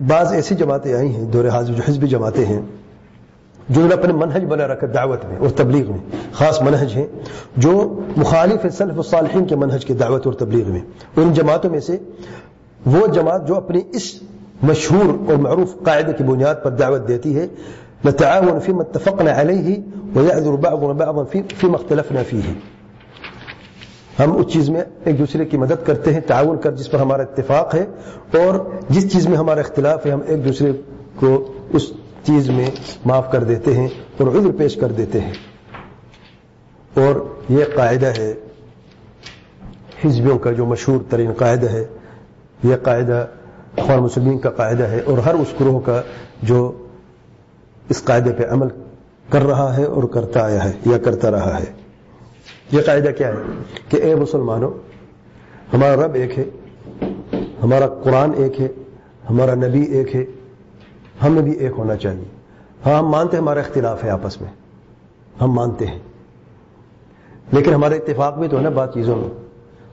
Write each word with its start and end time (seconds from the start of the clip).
بعض 0.00 0.32
ایسی 0.32 0.54
جماعتیں 0.54 0.94
آئی 0.94 1.14
ہیں، 1.14 1.24
دور 1.24 1.44
حاضر 1.44 1.72
جو 1.72 1.82
حزبی 1.88 2.08
جماعتیں 2.08 2.44
ہیں، 2.44 2.60
جو 3.68 3.84
اپنے 3.92 4.12
منہج 4.12 4.44
بنا 4.44 4.66
رکھا 4.66 4.86
دعوت 4.94 5.24
میں، 5.24 5.36
اور 5.38 5.48
تبلیغ 5.50 5.90
میں، 5.90 5.98
خاص 6.32 6.62
منہج 6.62 6.92
ہیں، 6.96 7.06
جو 7.56 8.00
مخالف 8.16 8.66
سلف 8.76 8.94
الصالحین 8.96 9.44
کے 9.44 9.56
منہج 9.56 9.84
کی 9.84 9.94
دعوت 9.94 10.26
اور 10.26 10.34
تبلیغ 10.34 10.70
میں۔ 10.70 10.80
ان 11.16 11.32
جماعتوں 11.32 11.70
میں 11.70 11.80
سے 11.80 11.98
وہ 12.86 13.06
جماعت 13.06 13.48
جو 13.48 13.56
اپنی 13.56 13.80
اس 13.92 14.22
مشہور 14.62 15.30
اور 15.30 15.36
معروف 15.36 15.74
قاعدے 15.84 16.12
کی 16.12 16.24
بنیاد 16.24 16.54
پر 16.62 16.70
دعوت 16.70 17.08
دیتی 17.08 17.38
ہے 17.38 17.46
نتعاون 18.04 18.60
فيما 18.60 18.82
اتفقنا 18.82 19.40
عليه 19.40 19.74
ويعذر 20.16 20.52
بعضنا 20.52 20.92
بعضا 20.92 21.22
فيما 21.30 21.74
اختلفنا 21.74 22.20
فيه۔ 22.28 22.73
ہم 24.18 24.36
اس 24.36 24.52
چیز 24.52 24.70
میں 24.70 24.80
ایک 25.04 25.18
دوسرے 25.18 25.44
کی 25.44 25.56
مدد 25.56 25.86
کرتے 25.86 26.14
ہیں، 26.14 26.20
تعاون 26.20 26.58
کر، 26.58 26.72
جس 26.72 26.90
پر 26.90 26.98
ہمارا 26.98 27.22
اتفاق 27.22 27.74
ہے 27.74 27.86
اور 28.38 28.70
جس 28.88 29.12
چیز 29.12 29.28
میں 29.28 29.36
ہمارا 29.36 29.60
اختلاف 29.60 30.06
ہے، 30.06 30.10
ہم 30.10 30.20
ایک 30.26 30.44
دوسرے 30.44 30.72
کو 31.16 31.52
اس 31.70 31.92
چیز 32.24 32.50
میں 32.50 32.70
معاف 33.04 33.32
کر 33.32 33.44
دیتے 33.44 33.74
ہیں 33.74 33.88
اور 34.18 34.26
عذر 34.26 34.50
پیش 34.58 34.76
کر 34.76 34.92
دیتے 34.92 35.20
ہیں۔ 35.20 35.32
اور 36.94 37.34
یہ 37.48 37.64
قاعدہ 37.76 38.06
ہے 38.06 38.34
حزبیوں 40.04 40.38
کا 40.38 40.52
جو 40.52 40.66
مشہور 40.66 40.98
ترین 41.10 41.32
قاعدہ 41.32 41.70
ہے۔ 41.70 41.84
یہ 42.64 42.76
قاعدہ 42.82 43.26
اخوان 43.76 43.98
مسلمین 43.98 44.38
کا 44.38 44.50
قاعدہ 44.50 44.82
ہے 44.82 45.00
اور 45.00 45.18
ہر 45.18 45.34
اس 45.34 45.60
گروہ 45.60 45.80
کا 45.80 46.02
جو 46.42 46.72
اس 47.88 48.04
قاعدے 48.04 48.32
پہ 48.32 48.42
عمل 48.48 48.68
کر 49.30 49.42
رہا 49.42 49.76
ہے 49.76 49.84
اور 49.84 50.02
کرتا 50.02 50.44
آیا 50.44 50.64
ہے 50.64 50.72
یا 50.86 50.98
کرتا 50.98 51.30
رہا 51.30 51.58
ہے۔ 51.58 51.83
یہ 52.72 52.80
قاعدہ 52.86 53.08
کیا 53.18 53.28
ہے 53.28 53.42
کہ 53.88 53.96
اے 53.96 54.14
مسلمانوں، 54.14 54.70
ہمارا 55.72 56.04
رب 56.04 56.14
ایک 56.14 56.38
ہے، 56.38 56.44
ہمارا 57.62 57.86
قرآن 57.86 58.30
ایک 58.36 58.60
ہے، 58.60 58.68
ہمارا 59.30 59.54
نبی 59.54 59.82
ایک 59.82 60.16
ہے 60.16 60.24
ہمیں 61.22 61.42
بھی 61.42 61.52
ایک 61.52 61.72
ہونا 61.78 61.96
چاہیے۔ 61.96 62.24
ہاں 62.86 62.98
ہم 62.98 63.06
مانتے 63.06 63.36
ہیں، 63.36 63.42
ہمارا 63.42 63.60
اختلاف 63.60 64.04
ہے 64.04 64.10
آپس 64.10 64.40
میں۔ 64.40 64.50
ہم 65.40 65.52
مانتے 65.52 65.86
ہیں۔ 65.86 65.98
لیکن 67.52 67.74
ہمارا 67.74 67.94
اتفاق 67.94 68.38
بھی 68.38 68.48
تو 68.48 68.56
ہے 68.56 68.62
نا 68.62 68.68
بات 68.68 68.94
چیزوں 68.94 69.16
میں۔ 69.16 69.28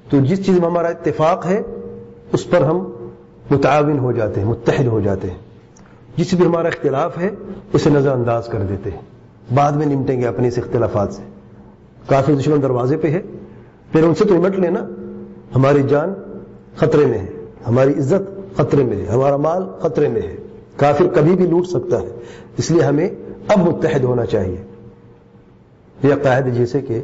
تو 0.09 0.19
جس 0.19 0.45
چیز 0.45 0.59
میں 0.59 0.67
ہمارا 0.67 0.87
اتفاق 0.87 1.45
ہے، 1.45 1.61
اس 2.31 2.49
پر 2.49 2.61
ہم 2.61 3.07
متعاون 3.49 3.99
ہو 3.99 4.11
جاتے 4.11 4.41
ہیں، 4.41 4.47
متحد 4.47 4.87
ہو 4.87 4.99
جاتے 4.99 5.29
ہیں۔ 5.29 5.37
جس 6.15 6.33
بھی 6.33 6.45
ہمارا 6.45 6.67
اختلاف 6.67 7.17
ہے، 7.17 7.29
اسے 7.73 7.89
نظر 7.89 8.11
انداز 8.11 8.47
کر 8.47 8.59
دیتے 8.59 8.91
ہیں۔ 8.91 9.01
بعد 9.53 9.71
میں 9.71 9.85
نمٹیں 9.85 10.21
گے 10.21 10.27
اپنے 10.27 10.47
اس 10.47 10.57
اختلافات 10.57 11.13
سے۔ 11.13 11.30
کافی 12.07 12.33
دشمن 12.33 12.61
دروازے 12.61 12.97
پہ 12.97 13.07
ہے۔ 13.07 13.21
پھر 13.91 14.03
ان 14.03 14.15
سے 14.15 14.25
تو 14.25 14.33
نمٹ 14.33 14.59
لینا، 14.59 14.87
ہماری 15.55 15.83
جان 15.83 16.13
خطرے 16.75 17.05
میں 17.05 17.19
ہے، 17.19 17.27
ہماری 17.67 17.91
عزت 17.91 18.57
خطرے 18.57 18.83
میں 18.83 18.97
ہے، 18.97 19.05
ہمارا 19.05 19.37
مال 19.37 19.63
خطرے 19.79 20.07
میں 20.07 20.21
ہے۔ 20.21 20.35
کافر 20.75 21.05
کبھی 21.15 21.35
بھی 21.35 21.47
لوٹ 21.47 21.67
سکتا 21.67 22.01
ہے، 22.01 22.07
اس 22.57 22.71
لیے 22.71 22.81
ہمیں 22.81 23.09
اب 23.47 23.57
متحد 23.57 24.03
ہونا 24.03 24.25
چاہیے۔ 24.25 24.63
یہ 26.03 26.13
قائد 26.23 26.53
جیسے 26.53 26.81
کہ 26.81 27.01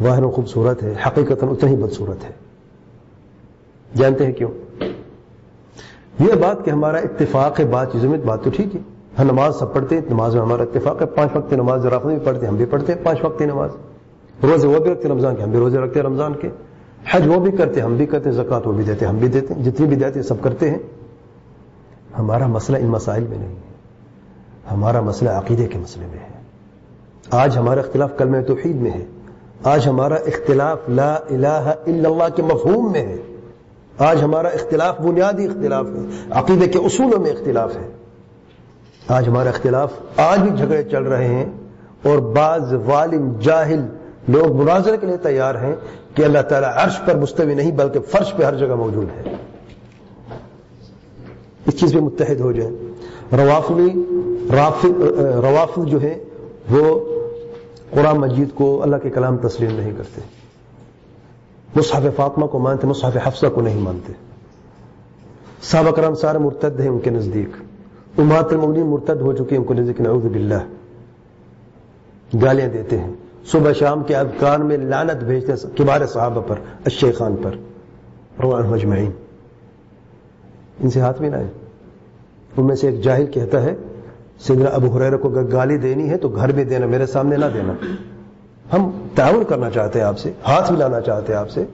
واہن 0.00 0.30
خوبصورت 0.30 0.82
ہے 0.82 0.94
حقیقت 1.06 1.42
اتنا 1.42 1.70
ہی 1.70 1.76
بدصورت 1.76 2.24
ہے۔ 2.24 2.30
جانتے 3.94 4.26
ہیں 4.26 4.32
کیوں؟ 4.32 4.50
یہ 6.20 6.32
بات 6.32 6.64
کہ 6.64 6.70
ہمارا 6.70 6.96
اتفاق 6.96 7.60
ہے، 7.60 7.64
بات 7.64 7.92
چیزوں 7.92 8.10
میں، 8.10 8.18
بات 8.18 8.44
تو 8.44 8.50
ٹھیک 8.50 8.76
ہے۔ 8.76 8.80
ہم 9.18 9.26
نماز 9.26 9.58
سب 9.58 9.74
پڑھتے 9.74 9.94
ہیں، 9.94 10.02
نماز 10.10 10.34
میں 10.34 10.42
ہمارا 10.42 10.62
اتفاق 10.62 11.00
ہے۔ 11.00 11.06
پانچ 11.06 11.36
وقت 11.36 11.52
نماز 11.52 11.86
رافت 11.86 12.06
بھی 12.06 12.16
پڑھتے 12.24 12.40
ہیں، 12.40 12.48
ہم 12.48 12.56
بھی 12.56 12.64
پڑھتے 12.64 12.92
ہیں، 12.92 13.04
پانچ 13.04 13.18
وقت 13.22 13.42
نماز۔ 13.42 13.70
روزے 14.42 14.68
وہ 14.68 14.78
بھی 14.78 14.90
رکھتے 14.90 15.08
رمضان 15.08 15.36
کے، 15.36 15.42
ہم 15.42 15.50
بھی 15.50 15.58
روزے 15.58 15.78
رکھتے 15.78 16.00
ہیں 16.00 16.06
رمضان 16.06 16.34
کے۔ 16.34 16.48
حج 17.10 17.28
وہ 17.28 17.40
بھی 17.40 17.52
کرتے 17.52 17.80
ہم 17.80 17.96
بھی 17.96 18.06
کرتے 18.06 18.32
زکات 18.32 18.66
وہ 18.66 18.72
بھی 18.72 18.84
دیتے 18.84 19.06
ہم 19.06 19.16
بھی 19.16 19.28
دیتے 19.28 19.54
ہیں، 19.54 19.62
جتنی 19.62 19.86
بھی 19.86 19.96
دیتے 19.96 20.22
سب 20.22 20.34
کرتے 20.42 20.70
ہیں۔ 20.70 20.78
ہمارا 22.18 22.46
مسئلہ 22.46 22.78
ان 22.78 22.86
مسائل 22.86 23.26
میں 23.26 23.38
نہیں 23.38 23.56
ہے۔ 23.56 23.74
ہمارا 24.70 25.00
مسئلہ 25.00 25.30
عقیدے 25.30 25.66
کے 25.66 25.78
مسئلے 25.78 26.06
میں 26.06 26.18
ہے۔ 26.18 26.42
آج 27.30 27.58
ہمارا 27.58 27.80
اختلاف 27.80 28.10
کلمہ 28.18 28.40
توحید 28.46 28.76
میں 28.76 28.90
ہے۔ 28.90 29.04
آج 29.64 29.88
ہمارا 29.88 30.14
اختلاف 30.14 30.78
لا 30.88 31.14
الہ 31.14 31.46
الا 31.46 31.74
اللہ 31.86 32.36
کے 32.36 32.42
مفہوم 32.42 32.92
میں 32.92 33.02
ہے۔ 33.02 33.16
آج 33.98 34.22
ہمارا 34.22 34.48
اختلاف 34.48 35.00
بنیادی 35.00 35.44
اختلاف 35.44 35.86
ہے، 35.86 36.00
عقیدے 36.30 36.68
کے 36.68 36.78
اصولوں 36.78 37.20
میں 37.20 37.30
اختلاف 37.30 37.76
ہے۔ 37.76 37.88
آج 39.08 39.28
ہمارا 39.28 39.48
اختلاف، 39.48 39.92
آج 40.16 40.40
بھی 40.40 40.50
جھگڑے 40.50 40.82
چل 40.82 41.02
رہے 41.02 41.28
ہیں 41.28 41.46
اور 42.04 42.18
بعض 42.18 42.74
والم 42.86 43.32
جاہل 43.40 43.86
لوگ 44.28 44.52
مناظر 44.52 44.96
کے 44.96 45.06
لیے 45.06 45.16
تیار 45.16 45.54
ہیں 45.54 45.74
کہ 46.14 46.24
اللہ 46.24 46.42
تعالیٰ 46.42 46.70
عرش 46.76 47.00
پر 47.06 47.16
مستوی 47.16 47.54
نہیں 47.54 47.72
بلکہ 47.72 48.00
فرش 48.00 48.34
پہ 48.36 48.42
ہر 48.42 48.54
جگہ 48.54 48.74
موجود 48.74 49.06
ہے۔ 49.16 49.34
اس 51.66 51.80
چیز 51.80 51.92
پہ 51.92 51.98
متحد 51.98 52.40
ہو 52.40 52.52
جائیں۔ 52.52 52.70
روافلی 53.36 54.04
روافل 55.42 55.84
جو 55.84 56.02
ہے 56.02 56.24
وہ 56.70 57.00
قرآن 57.90 58.16
مجید 58.16 58.48
کو 58.54 58.82
اللہ 58.82 58.96
کے 58.96 59.10
کلام 59.10 59.36
تسلیم 59.36 59.76
نہیں 59.76 59.92
کرتے۔ 59.96 60.20
مصحف 61.76 62.16
فاطمہ 62.16 62.46
کو 62.46 62.58
مانتے، 62.58 62.86
مصحف 62.86 63.16
حفصہ 63.26 63.46
کو 63.54 63.60
نہیں 63.60 63.80
مانتے۔ 63.80 64.12
صحابہ 65.62 65.90
کرام 65.90 66.14
سارے 66.14 66.38
مرتد 66.38 66.80
ہیں 66.80 66.88
ان 66.88 66.98
کے 66.98 67.10
نزدیک۔ 67.10 67.48
امات 68.18 68.52
المؤمنین 68.52 68.86
مرتد 68.86 69.20
ہو 69.20 69.32
چکے 69.32 69.44
ہیں، 69.50 69.58
ان 69.58 69.64
کو 69.64 69.74
نزدیک 69.74 70.00
نعوذ 70.00 70.22
باللہ۔ 70.22 70.64
گالیاں 72.42 72.68
دیتے 72.68 72.98
ہیں۔ 72.98 73.12
صبح 73.46 73.72
شام 73.72 74.04
کے 74.04 74.16
اذکار 74.16 74.58
میں 74.58 74.76
لانت 74.76 75.24
بھیجتے 75.24 75.52
ہیں 75.52 75.76
کبار 75.76 76.06
صحابہ 76.06 76.40
پر، 76.40 76.56
الشیخان 76.84 77.36
پر۔ 77.42 77.50
روان 78.42 78.66
مجمعین 78.66 79.10
ان 80.80 80.90
سے 80.90 81.00
ہاتھ 81.00 81.20
میں 81.20 81.30
لائے 81.30 81.46
ان 82.56 82.66
میں 82.66 82.76
سے 82.76 82.88
ایک 82.88 83.02
جاہل 83.02 83.26
کہتا 83.26 83.62
ہے، 83.62 83.74
سیدنا 84.40 84.70
ابو 84.70 84.86
حریر 84.86 85.16
کو 85.16 85.28
اگر 85.28 85.52
گالی 85.52 85.76
دینی 85.76 86.10
ہے 86.10 86.16
تو 86.16 86.28
گھر 86.28 86.52
میں 86.52 86.64
دینا، 86.64 86.86
میرے 86.86 87.06
سامنے 87.06 87.36
نہ 87.36 87.44
دینا۔ 87.54 87.72
ہم 88.72 89.06
تعاون 89.14 89.44
کرنا 89.44 89.70
چاہتے 89.70 89.98
ہیں 89.98 90.06
آپ 90.06 90.18
سے، 90.18 90.32
ہاتھ 90.48 90.72
ملانا 90.72 91.00
چاہتے 91.00 91.32
ہیں 91.32 91.40
آپ 91.40 91.50
سے۔ 91.50 91.64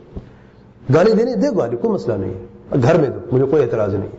گالی 0.94 1.12
دینی 1.12 1.34
دے 1.34 1.56
گالی، 1.59 1.76
کوئی 1.76 1.94
مسئلہ 1.94 2.14
نہیں 2.14 2.34
ہے۔ 2.34 2.47
گھر 2.82 2.98
میں 2.98 3.09
دو، 3.09 3.20
مجھے 3.32 3.47
کوئی 3.47 3.62
اعتراض 3.62 3.94
نہیں 3.94 4.09
ہے۔ 4.12 4.16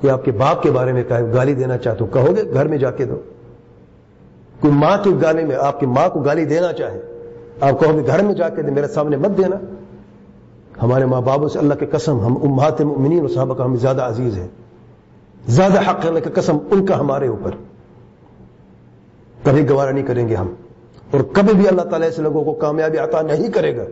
کہ 0.00 0.10
آپ 0.10 0.24
کے 0.24 0.32
باپ 0.32 0.62
کے 0.62 0.70
بارے 0.70 0.92
میں 0.92 1.04
کہے 1.08 1.32
گالی 1.32 1.54
دینا 1.54 1.78
چاہتے 1.78 2.04
ہو 2.04 2.06
کہو 2.06 2.36
گے، 2.36 2.54
گھر 2.54 2.68
میں 2.68 2.78
جا 2.78 2.90
کے 2.90 3.04
دو۔ 3.04 3.20
کوئی 4.60 4.74
ماں 4.74 5.04
کی 5.04 5.10
گالی 5.22 5.44
میں 5.44 5.56
آپ 5.56 5.80
کی 5.80 5.86
ماں 5.86 6.08
کو 6.08 6.20
گالی 6.20 6.44
دینا 6.44 6.72
چاہے، 6.72 7.00
آپ 7.60 7.80
کہو 7.80 7.98
گے 7.98 8.06
گھر 8.06 8.22
میں 8.22 8.34
جا 8.34 8.48
کے 8.48 8.62
دے، 8.62 8.70
میرے 8.70 8.88
سامنے 8.88 9.16
مت 9.16 9.38
دینا۔ 9.38 9.56
ہمارے 10.82 11.04
ماں 11.04 11.20
بابوں 11.20 11.48
سے 11.48 11.58
اللہ 11.58 11.74
کے 11.74 11.86
قسم، 11.86 12.20
ہم 12.20 12.36
امہات 12.42 12.80
مؤمنین 12.80 13.24
و 13.24 13.28
صحابہ 13.28 13.54
کا 13.54 13.64
ہمیں 13.64 13.76
زیادہ 13.76 14.02
عزیز 14.02 14.36
ہے 14.36 14.46
زیادہ 15.48 15.90
حق 15.90 16.06
اللہ 16.06 16.18
کے 16.18 16.30
قسم 16.30 16.58
ان 16.70 16.86
کا 16.86 17.00
ہمارے 17.00 17.28
اوپر۔ 17.28 17.50
کبھی 19.44 19.68
گوارا 19.68 19.90
نہیں 19.90 20.06
کریں 20.06 20.28
گے 20.28 20.34
ہم۔ 20.34 20.54
اور 21.10 21.20
کبھی 21.20 21.54
بھی 21.54 21.68
اللہ 21.68 21.82
تعالیٰ 21.82 22.08
ایسے 22.08 22.22
لوگوں 22.22 22.44
کو 22.44 22.52
کامیابی 22.52 22.98
عطا 22.98 23.22
نہیں 23.22 23.48
کرے 23.48 23.76
گا۔ 23.76 23.84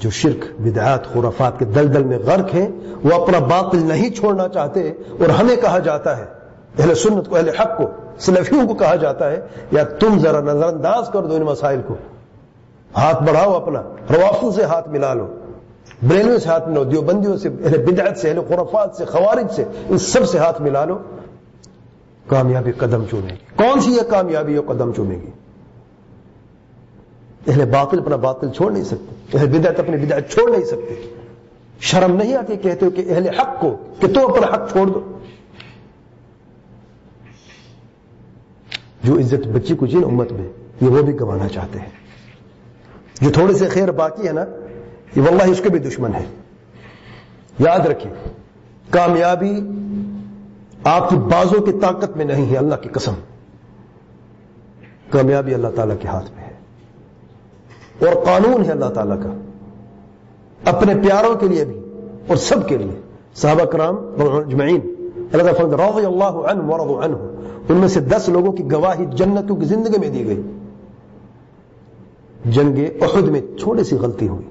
جو 0.00 0.10
شرک، 0.10 0.60
بدعات، 0.60 1.06
خرافات 1.06 1.58
کے 1.58 1.64
دلدل 1.64 2.04
میں 2.04 2.18
غرق 2.18 2.54
ہیں، 2.54 2.68
وہ 3.04 3.22
اپنا 3.22 3.38
باطل 3.38 3.78
نہیں 3.78 4.10
چھوڑنا 4.10 4.48
چاہتے 4.48 4.90
اور 4.90 5.28
ہمیں 5.28 5.56
کہا 5.56 5.78
جاتا 5.78 6.16
ہے۔ 6.16 6.43
اہل 6.78 6.94
سنت 6.94 7.28
کو، 7.28 7.36
اہل 7.36 7.48
حق 7.48 7.76
کو، 7.78 7.84
سلفیوں 8.18 8.68
کو 8.68 8.74
کہا 8.74 8.94
جاتا 8.94 9.30
ہے، 9.30 9.40
یا 9.72 9.84
تم 9.84 10.18
ذرا 10.18 10.40
نظر 10.40 10.66
انداز 10.66 11.08
کر 11.12 11.22
دو 11.22 11.34
ان 11.34 11.42
مسائل 11.42 11.80
کو۔ 11.86 11.94
ہاتھ 12.96 13.22
بڑھاؤ 13.22 13.52
اپنا 13.52 13.82
روافوں 14.10 14.52
سے 14.52 14.64
ہاتھ 14.64 14.88
ملا 14.88 15.14
لو 15.14 15.26
برینوں 16.08 16.38
سے 16.38 16.48
ہاتھ 16.48 16.68
ملاؤ 16.68 16.84
دیوبندیوں 16.84 17.36
سے، 17.36 17.48
اہل 17.48 17.92
بدعت 17.92 18.18
سے، 18.18 18.30
اہل 18.30 18.38
خرافات 18.48 18.96
سے، 18.96 19.04
خوارج 19.04 19.52
سے، 19.52 19.64
ان 19.88 19.98
سب 19.98 20.28
سے 20.28 20.38
ہاتھ 20.38 20.62
ملا 20.62 20.84
لو۔ 20.84 20.98
کامیابی 22.28 22.72
قدم 22.72 23.04
چومے 23.10 23.30
گی۔ 23.30 23.36
کون 23.56 23.80
سی 23.80 23.92
یہ 23.92 24.02
کامیابی 24.02 24.58
قدم 24.66 24.92
چومے 24.92 25.14
گی؟ 25.14 25.30
اہل 27.46 27.64
باطل 27.64 27.98
اپنا 27.98 28.16
باطل 28.16 28.50
چھوڑ 28.50 28.72
نہیں 28.72 28.84
سکتے، 28.84 29.38
اہل 29.38 29.46
بدعت 29.46 29.80
اپنی 29.80 29.96
بدعت 29.96 30.30
چھوڑ 30.30 30.50
نہیں 30.50 30.64
سکتے۔ 30.64 31.14
شرم 31.80 32.16
نہیں 32.16 32.34
آتی 32.34 32.56
کہتے 32.56 32.86
ہو 32.86 32.90
کہ 32.90 33.04
اہل 33.08 33.28
حق 33.28 33.60
کو، 33.60 33.76
کہ 34.00 34.06
تو 34.06 34.34
اپنا 34.34 34.46
حق 34.46 34.72
چھوڑ 34.72 34.86
دو۔ 34.86 35.00
جو 39.04 39.18
عزت 39.18 39.46
بچی 39.48 39.74
کو 39.74 39.86
جن 39.86 40.04
امت 40.04 40.32
میں، 40.32 40.48
یہ 40.80 40.88
وہ 40.88 41.02
بھی 41.02 41.20
گوانا 41.20 41.48
چاہتے 41.48 41.78
ہیں۔ 41.78 41.88
جو 43.20 43.30
تھوڑے 43.30 43.54
سے 43.54 43.68
خیر 43.68 43.90
باقی 43.90 44.26
ہے 44.26 44.32
نا، 44.32 44.44
یہ 45.16 45.22
واللہ 45.22 45.42
اس 45.42 45.60
کے 45.62 45.68
بھی 45.68 45.78
دشمن 45.78 46.14
ہے 46.14 46.24
یاد 47.58 47.86
رکھیں، 47.86 48.14
کامیابی 48.90 49.60
آپ 50.84 51.10
کی 51.10 51.16
بازوں 51.16 51.60
کی 51.60 51.72
طاقت 51.72 52.16
میں 52.16 52.24
نہیں 52.24 52.50
ہے، 52.50 52.56
اللہ 52.56 52.74
کی 52.74 52.88
قسم۔ 52.88 53.12
کامیابی 55.10 55.54
اللہ 55.54 55.68
تعالیٰ 55.76 55.96
کے 56.00 56.08
ہاتھ 56.08 56.30
میں 56.36 56.44
ہے۔ 56.44 56.52
اور 58.06 58.24
قانون 58.24 58.64
ہے 58.64 58.70
اللہ 58.70 58.86
تعالیٰ 58.86 59.22
کا۔ 59.22 59.30
اپنے 60.70 60.94
پیاروں 60.94 61.34
کے 61.34 61.48
لیے 61.48 61.64
بھی، 61.64 61.80
اور 62.28 62.36
سب 62.36 62.68
کے 62.68 62.78
لیے۔ 62.78 63.00
صحابہ 63.34 63.64
کرام 63.64 63.96
جمعین 64.48 64.80
اللہ 65.32 65.50
رضی 65.50 66.06
اللہ 66.06 66.24
عنہ 66.24 66.62
ورضوا 66.62 67.04
عنہ 67.04 67.14
ان 67.68 67.76
میں 67.76 67.88
سے 67.88 68.00
دس 68.00 68.28
لوگوں 68.28 68.52
کی 68.52 68.72
گواہی 68.72 69.06
جنتوں 69.14 69.56
کی 69.56 69.66
زندگی 69.66 69.98
میں 69.98 70.08
دی 70.08 70.26
گئی۔ 70.26 70.42
جنگ 72.44 72.78
احد 73.02 73.22
میں 73.22 73.40
چھوٹی 73.58 73.84
سی 73.84 73.96
غلطی 73.96 74.28
ہوئی۔ 74.28 74.48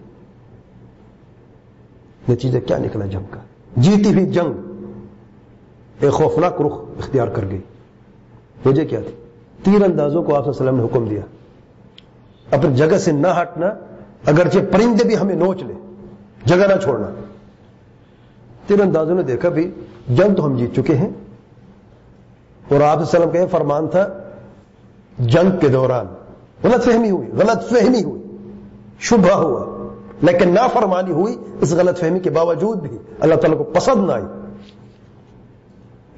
نتیجہ 2.34 2.60
کیا 2.60 2.78
نکلا 2.78 3.06
جنگ 3.06 3.24
کا؟ 3.30 3.40
جیتی 3.78 4.14
ہوئی 4.14 4.26
جنگ۔ 4.26 4.54
ایک 6.00 6.14
خوفناک 6.14 6.62
رخ 6.62 6.74
اختیار 6.98 7.28
کر 7.28 7.46
گئی۔ 7.50 7.62
وجہ 8.66 8.86
کیا 8.86 9.00
تھی؟ 9.00 9.16
تیر 9.64 9.84
اندازوں 9.84 10.24
کو 10.24 10.36
آپ 10.36 10.48
وسلم 10.48 10.76
نے 10.76 10.84
حکم 10.84 11.06
دیا۔ 11.06 11.22
اپنی 12.52 12.76
جگہ 12.76 12.98
سے 12.98 13.12
نہ 13.12 13.28
ہٹنا، 13.42 13.68
اگرچہ 14.26 14.60
پرندے 14.72 15.04
بھی 15.04 15.18
ہمیں 15.18 15.36
نوچ 15.36 15.64
لے 15.64 15.74
جگہ 16.46 16.66
نہ 16.76 16.80
چھوڑنا۔ 16.84 17.10
تیر 18.68 18.82
اندازوں 18.82 19.16
نے 19.16 19.24
دیکھا 19.24 19.50
بھی 19.50 19.72
جنگ 20.10 20.36
تو 20.36 20.46
ہم 20.46 20.58
جیت 20.58 20.76
چکے 20.76 20.96
ہیں۔ 20.96 21.10
اور 22.74 22.82
آپ 22.82 23.02
وسلم 23.02 23.30
کا 23.30 23.40
یہ 23.40 23.46
فرمان 23.52 23.88
تھا، 23.88 24.08
جنگ 25.20 25.60
کے 25.60 25.68
دوران۔ 25.68 26.06
غلط 26.64 26.84
فہمی 26.84 27.10
ہوئی، 27.10 27.28
غلط 27.28 27.70
فہمی 27.70 28.04
ہوئی، 28.04 28.38
شبہ 29.00 29.32
ہوا۔ 29.32 29.88
لیکن 30.22 30.54
نافرمانی 30.54 31.12
ہوئی، 31.12 31.38
اس 31.62 31.74
غلط 31.74 32.00
فہمی 32.00 32.20
کے 32.20 32.30
باوجود 32.30 32.80
بھی 32.82 32.98
اللہ 33.20 33.36
تعالیٰ 33.36 33.58
کو 33.58 33.64
پسند 33.64 34.08
نہ 34.08 34.12
آئی۔ 34.12 34.24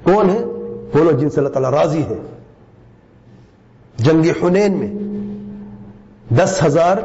کون 0.02 0.30
ہے؟ 0.30 0.44
بولو 0.92 1.10
جن 1.10 1.30
سے 1.30 1.40
اللہ 1.40 1.48
تعالیٰ 1.48 1.70
راضی 1.70 2.02
ہے۔ 2.02 2.18
جنگ 3.96 4.22
حنین 4.42 4.78
میں 4.78 4.94
دس 6.34 6.60
ہزار 6.66 6.96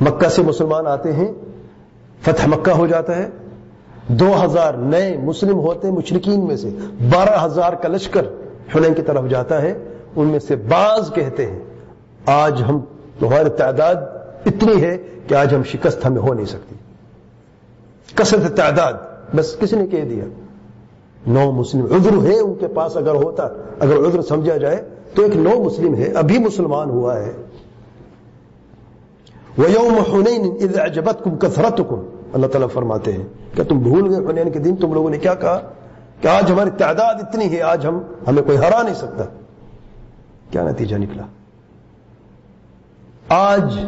مکہ 0.00 0.28
سے 0.28 0.42
مسلمان 0.42 0.86
آتے 0.86 1.12
ہیں، 1.12 1.32
فتح 2.22 2.46
مکہ 2.46 2.70
ہو 2.70 2.86
جاتا 2.86 3.16
ہے۔ 3.16 3.28
دو 4.08 4.44
ہزار 4.44 4.74
نئے 4.74 5.16
مسلم 5.16 5.58
ہوتے 5.58 5.88
ہیں 5.88 5.94
مشرقین 5.94 6.46
میں 6.46 6.56
سے۔ 6.56 6.70
بارہ 7.10 7.44
ہزار 7.44 7.72
کا 7.72 7.88
لشکر 7.88 8.26
حنین 8.74 8.94
کی 8.94 9.02
طرف 9.02 9.24
جاتا 9.30 9.62
ہے، 9.62 9.78
ان 10.16 10.26
میں 10.26 10.38
سے 10.38 10.56
بعض 10.56 11.12
کہتے 11.12 11.46
ہیں، 11.46 11.58
آج 12.26 12.62
ہم 12.68 12.80
تمہاری 13.18 13.48
تعداد 13.48 13.94
اتنی 14.46 14.82
ہے 14.82 14.96
کہ 15.28 15.34
آج 15.34 15.54
ہم 15.54 15.62
شکست 15.62 16.06
ہمیں 16.06 16.22
ہو 16.22 16.34
نہیں 16.34 16.46
سکتی۔ 16.46 16.74
کثرت 18.14 18.56
تعداد، 18.56 18.92
بس 19.34 19.56
کسی 19.58 19.76
نے 19.76 19.86
کہہ 19.86 20.04
دیا؟ 20.04 20.24
نو 21.26 21.52
مسلم 21.52 21.84
عذر 21.84 22.32
ہے 22.32 22.38
ان 22.38 22.54
کے 22.54 22.66
پاس 22.66 22.96
اگر 22.96 23.14
ہوتا، 23.14 23.48
اگر 23.78 23.96
عذر 23.96 24.22
سمجھا 24.22 24.56
جائے 24.56 24.82
تو 25.14 25.22
ایک 25.22 25.36
نو 25.36 25.62
مسلم 25.62 25.94
ہے، 25.94 26.04
ابھی 26.04 26.38
مسلمان 26.38 26.90
ہوا 26.90 27.18
ہے۔ 27.20 27.32
وہ 29.58 29.70
یوم 29.70 29.98
حنین 30.12 30.56
اجبت 30.80 31.24
کم 31.24 31.36
اللہ 32.32 32.46
تعالیٰ 32.46 32.68
فرماتے 32.72 33.12
ہیں، 33.12 33.24
کیا 33.54 33.64
تم 33.68 33.78
بھول 33.78 34.14
گئے 34.14 34.30
حنین 34.30 34.50
کے 34.50 34.58
دن؟ 34.58 34.76
تم 34.76 34.94
لوگوں 34.94 35.10
نے 35.10 35.18
کیا 35.18 35.34
کہا؟ 35.34 35.60
کہ 36.24 36.28
آج 36.28 36.50
ہماری 36.50 36.70
تعداد 36.70 37.14
اتنی 37.14 37.56
ہے، 37.56 37.62
آج 37.62 37.86
ہم، 37.86 38.02
ہمیں 38.26 38.42
کوئی 38.42 38.58
ہرا 38.58 38.82
نہیں 38.82 38.94
سکتا۔ 38.94 39.24
کیا 40.50 40.62
نتیجہ 40.62 40.96
نکلا؟ 40.96 41.22
آج 43.28 43.78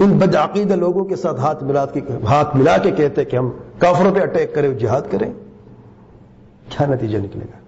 ان 0.00 0.18
بدعقیدہ 0.18 0.74
لوگوں 0.74 1.04
کے 1.04 1.16
ساتھ 1.16 1.40
ہاتھ 1.40 1.64
ملا 1.64 1.86
کے، 1.86 2.00
ہاتھ 2.24 2.56
ملا 2.56 2.78
کے 2.78 2.90
کہتے 2.90 3.24
کہ 3.24 3.36
ہم 3.36 3.50
کافروں 3.78 4.14
پہ 4.14 4.20
اٹیک 4.20 4.54
کریں، 4.54 4.74
جہاد 4.74 5.02
کریں۔ 5.10 5.32
کیا 6.68 6.86
نتیجہ 6.86 7.18
نکلے 7.18 7.44
گا؟ 7.44 7.58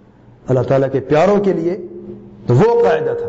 اللہ 0.49 0.61
تعالیٰ 0.61 0.89
کے 0.93 1.01
پیاروں 1.01 1.45
کے 1.45 1.53
لیے 1.53 1.77
تو 2.47 2.55
وہ 2.55 2.83
قاعدہ 2.85 3.15
تھا۔ 3.19 3.29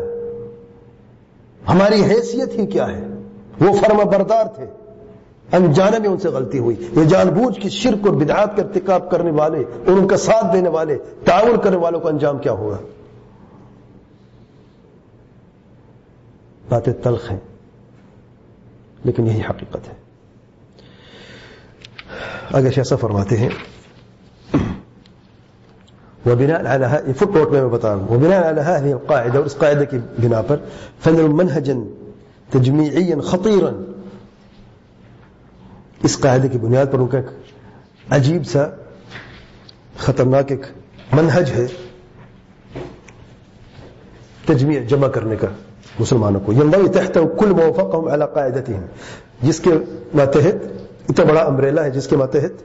ہماری 1.72 2.02
حیثیت 2.02 2.48
ہی 2.54 2.66
کیا 2.66 2.88
ہے؟ 2.88 3.06
وہ 3.60 3.72
فرما 3.72 4.02
بردار 4.02 4.44
تھے۔ 4.44 4.66
انجانے 5.52 5.98
میں 5.98 6.08
ان 6.08 6.18
سے 6.18 6.28
غلطی 6.28 6.58
ہوئی۔ 6.58 6.76
یہ 6.96 7.04
جان 7.04 7.28
بوجھ 7.28 7.60
کی 7.60 7.68
شرک 7.68 8.06
اور 8.06 8.14
بدعات 8.14 8.56
کا 8.56 8.62
ارتکاب 8.62 9.10
کرنے 9.10 9.30
والے 9.30 9.58
اور 9.58 9.92
ان 9.92 10.08
کا 10.08 10.16
ساتھ 10.16 10.46
دینے 10.52 10.68
والے، 10.68 10.98
تعاون 11.24 11.60
کرنے 11.60 11.76
والوں 11.76 12.00
کا 12.00 12.08
انجام 12.08 12.38
کیا 12.38 12.52
ہوگا؟ 12.52 12.76
باتیں 16.68 16.92
تلخ 16.92 17.30
ہیں، 17.30 17.38
لیکن 19.04 19.26
یہی 19.26 19.40
حقیقت 19.50 19.88
ہے۔ 19.88 19.94
اگر 22.52 22.70
ایسا 22.76 22.96
فرماتے 22.96 23.36
ہیں 23.36 23.48
وہ 26.26 26.34
بنا 26.34 26.78
فٹ 27.18 27.36
نوٹ 27.36 27.50
میں 27.50 27.64
بتا 27.64 27.94
رہا 27.94 28.00
ہوں۔ 28.00 28.08
وہ 28.08 28.18
بنا 28.18 28.38
هذه 28.50 28.90
القاعده 28.90 29.36
اور 29.36 29.44
اس 29.44 29.56
قاعدے 29.58 29.86
کی 29.86 29.98
بنا 30.18 30.42
پر 30.42 30.56
فن 31.04 31.14
منهجا 31.14 31.74
تجميعيا 32.50 33.20
خطيرا۔ 33.20 33.91
اس 36.03 36.19
قاعدے 36.19 36.47
کی 36.47 36.57
بنیاد 36.57 36.91
پر 36.91 36.99
ان 36.99 37.07
کا 37.07 37.17
ایک 37.17 38.11
عجیب 38.13 38.45
سا 38.47 38.65
خطرناک 39.99 40.51
ایک 40.51 40.65
منہج 41.13 41.51
ہے 41.51 41.65
تجمیع 44.47 44.79
جمع 44.89 45.07
کرنے 45.15 45.35
کا 45.35 45.47
مسلمانوں 45.99 46.39
کو 46.45 46.53
یہ 46.53 46.87
تحت 46.93 47.17
کل 47.39 47.51
موفقهم 47.51 48.07
على 48.07 48.25
قاعدتهم 48.25 48.83
جس 49.41 49.59
کے 49.59 49.71
ماتحت 50.15 50.65
اتنا 51.09 51.25
بڑا 51.25 51.41
امبریلا 51.43 51.83
ہے 51.83 51.89
جس 51.91 52.07
کے 52.07 52.17
ماتحت 52.17 52.63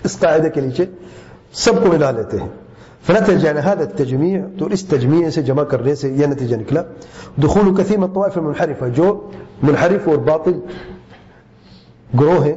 اس 0.00 0.18
قاعدے 0.20 0.50
کے 0.50 0.60
نیچے 0.60 0.84
سب 1.64 1.82
کو 1.82 1.92
ملا 1.92 2.10
لیتے 2.12 2.38
ہیں 2.38 2.48
فنتج 3.06 3.44
يعني 3.44 3.60
هذا 3.60 3.82
التجميع 3.82 4.38
تو 4.58 4.66
اس 4.68 4.84
تجمیع 4.86 5.28
سے 5.30 5.42
جمع 5.42 5.62
کرنے 5.64 5.94
سے 5.94 6.08
یہ 6.12 6.26
نتیجہ 6.26 6.56
نکلا 6.56 6.82
دخول 7.38 7.74
كثير 7.76 7.98
من 7.98 8.04
الطوائف 8.04 8.38
المنحرفه 8.38 8.88
جو 8.90 9.06
منحرف 9.62 10.08
اور 10.08 10.16
باطل 10.26 10.58
گروہ 12.19 12.45
ہیں، 12.45 12.55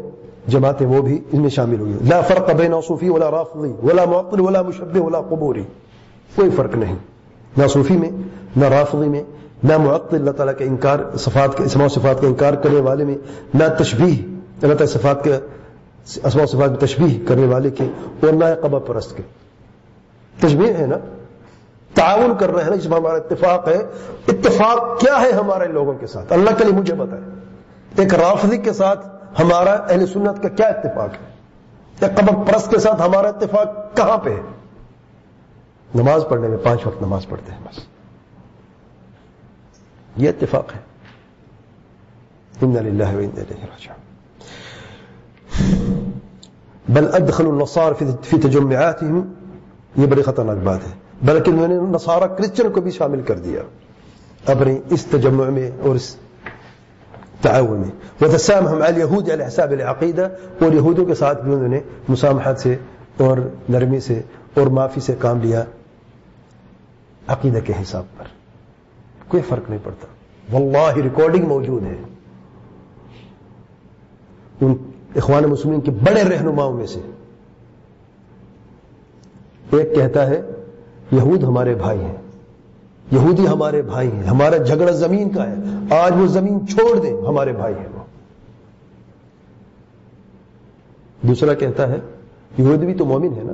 جماعتیں 0.49 0.87
وہ 0.87 1.03
بھی 1.03 1.21
ان 1.33 1.41
میں 1.41 1.51
شامل 1.51 1.81
ہوئی 1.81 1.93
لا 2.09 2.21
فرق 2.21 2.51
بین 2.51 2.75
صوفی 2.87 3.09
ولا 3.09 3.31
رافضی 3.31 3.73
ولا 3.83 4.05
معطل 4.05 4.41
ولا 4.41 4.63
مشبہ 4.63 5.01
ولا 5.01 5.21
قبوری، 5.21 5.63
کوئی 6.37 6.51
فرق 6.51 6.75
نہیں۔ 6.75 6.97
نہ 7.57 7.67
صوفی 7.67 7.97
میں، 7.97 8.11
نہ 8.57 8.65
رافضی 8.65 9.09
میں، 9.09 9.23
نہ 9.63 9.77
معطل، 9.79 10.17
اللہ 10.17 10.31
تعالیٰ 10.31 10.55
کے 10.59 10.65
انکار 10.65 10.99
صفات 11.19 11.57
کے، 11.57 11.65
اسماء 11.65 11.89
صفات 11.89 12.21
کا 12.21 12.27
انکار 12.27 12.53
کرنے 12.53 12.81
والے 12.81 13.05
میں، 13.05 13.15
نہ 13.55 13.65
تشبیح 13.79 14.17
اللہ 14.63 14.75
تعالیٰ 14.75 14.87
صفات 14.87 15.25
کے، 15.25 15.37
اسماء 16.25 16.45
صفات 16.45 16.71
میں 16.71 16.79
تشبیح 16.79 17.19
کرنے 17.29 17.47
والے 17.47 17.71
کے 17.71 17.85
اور 18.21 18.33
نہ 18.33 18.45
قبا 18.63 18.79
پرست 18.79 19.17
کے۔ 19.17 19.23
تشبیح 20.41 20.73
ہے 20.79 20.87
نا؟ 20.87 20.97
تعاون 21.95 22.33
کر 22.39 22.51
رہے 22.51 22.63
ہیں 22.63 22.71
نا، 22.71 22.77
جس 22.77 22.87
میں 22.87 22.99
ہمارا 22.99 23.17
اتفاق 23.17 23.69
ہے۔ 23.69 23.83
اتفاق 24.29 25.01
کیا 25.01 25.21
ہے 25.21 25.31
ہمارے 25.31 25.69
لوگوں 25.69 25.95
کے 25.95 26.07
ساتھ؟ 26.07 26.33
اللہ 26.33 26.51
کے 26.59 26.65
لیے 26.65 26.73
مجھے 26.73 26.95
بتائے 26.95 27.23
ایک 27.99 28.15
رافضی 28.15 28.59
کے 28.59 28.73
ساتھ 28.73 29.14
ہمارا 29.39 29.73
اہل 29.73 30.07
سنت 30.07 30.43
کا 30.43 30.49
کیا 30.49 30.67
اتفاق 30.67 31.13
ہے؟ 31.13 31.35
یا 32.01 32.09
قبر 32.09 32.53
پرست 32.53 32.71
کے 32.71 32.79
ساتھ 32.79 33.03
ہمارا 33.03 33.29
اتفاق 33.29 33.97
کہاں 33.97 34.19
پہ 34.19 34.31
ہے؟ 34.31 34.41
نماز 35.95 36.25
پڑھنے 36.29 36.49
میں 36.49 36.59
پانچ 36.59 36.87
وقت 36.87 37.03
نماز 37.03 37.27
پڑھتے 37.29 37.53
ہیں 37.53 37.59
بس۔ 37.61 37.79
یہ 40.17 40.29
اتفاق 40.29 40.75
ہے۔ 40.75 40.81
ان 42.61 42.75
للہ 42.85 43.15
و 43.15 43.19
ان 43.19 43.31
راجعون۔ 43.37 44.05
بل 46.89 47.15
ادخل 47.15 47.47
النصار 47.47 47.93
فی 47.93 48.39
تجمعاتهم۔ 48.39 49.33
یہ 49.97 50.07
بڑی 50.07 50.23
خطرناک 50.23 50.57
بات 50.57 50.81
ہے۔ 50.87 50.93
بلکہ 51.23 51.51
انہوں 51.51 51.69
نے 51.69 51.75
نصارہ 51.75 52.25
کرسچن 52.25 52.73
کو 52.73 52.81
بھی 52.81 52.91
شامل 52.91 53.23
کر 53.23 53.39
دیا۔ 53.39 53.63
اپنے 54.47 54.79
اس 54.91 55.07
تجمع 55.07 55.45
میں 55.45 55.71
اور 55.81 55.95
اس 55.95 56.17
تعاون 57.41 57.81
میں 57.81 57.91
وتسامحهم 58.21 58.83
اليهود 58.83 59.31
على 59.31 59.45
حساب 59.47 59.71
العقیدہ۔ 59.71 60.29
اور 60.61 60.73
یہودوں 60.73 61.07
کے 61.07 61.15
ساتھ 61.15 61.43
بھی 61.43 61.55
انہوں 61.55 61.69
نے 61.69 61.81
مسامحت 62.09 62.61
سے 62.61 62.77
اور 63.19 63.39
نرمی 63.69 64.01
سے 64.01 64.23
اور 64.55 64.67
معافی 64.67 65.01
سے 65.01 65.15
کام 65.19 65.41
لیا 65.41 65.65
عقیدہ 67.27 67.59
کے 67.65 67.73
حساب 67.83 68.05
پر۔ 68.19 68.25
کوئی 69.29 69.43
فرق 69.49 69.71
نہیں 69.71 69.81
پڑتا۔ 69.83 70.07
واللہ 70.53 70.95
ریکارڈنگ 70.95 71.49
موجود 71.49 71.83
ہے۔ 71.83 71.97
ان 74.61 74.75
اخوان 75.17 75.43
مسلمین 75.43 75.81
کے 75.81 75.91
بڑے 75.91 76.23
رہنماؤں 76.23 76.73
میں 76.73 76.87
سے۔ 76.87 77.01
ایک 79.71 79.95
کہتا 79.95 80.27
ہے، 80.27 80.43
یہود 81.13 81.43
ہمارے 81.43 81.75
بھائی 81.75 82.05
ہیں۔ 82.05 82.24
یہودی 83.13 83.49
ہمارے 83.49 83.83
بھائی 83.83 84.13
ہیں، 84.13 84.23
ہمارا 84.23 84.57
جھگڑا 84.57 84.91
زمین 84.91 85.31
کا 85.31 85.51
ہے۔ 85.51 85.55
آج 85.95 86.13
وہ 86.19 86.27
زمین 86.27 86.69
چھوڑ 86.69 86.99
دیں، 86.99 87.27
ہمارے 87.29 87.53
بھائی 87.53 87.75
ہیں 87.75 87.87
وہ۔ 87.95 88.05
دوسرا 91.29 91.55
کہتا 91.55 91.89
ہے، 91.89 91.97
یہود 92.59 92.79
بھی 92.79 92.95
تو 92.95 93.05
مومن 93.05 93.35
ہے 93.37 93.43
نا؟ 93.43 93.53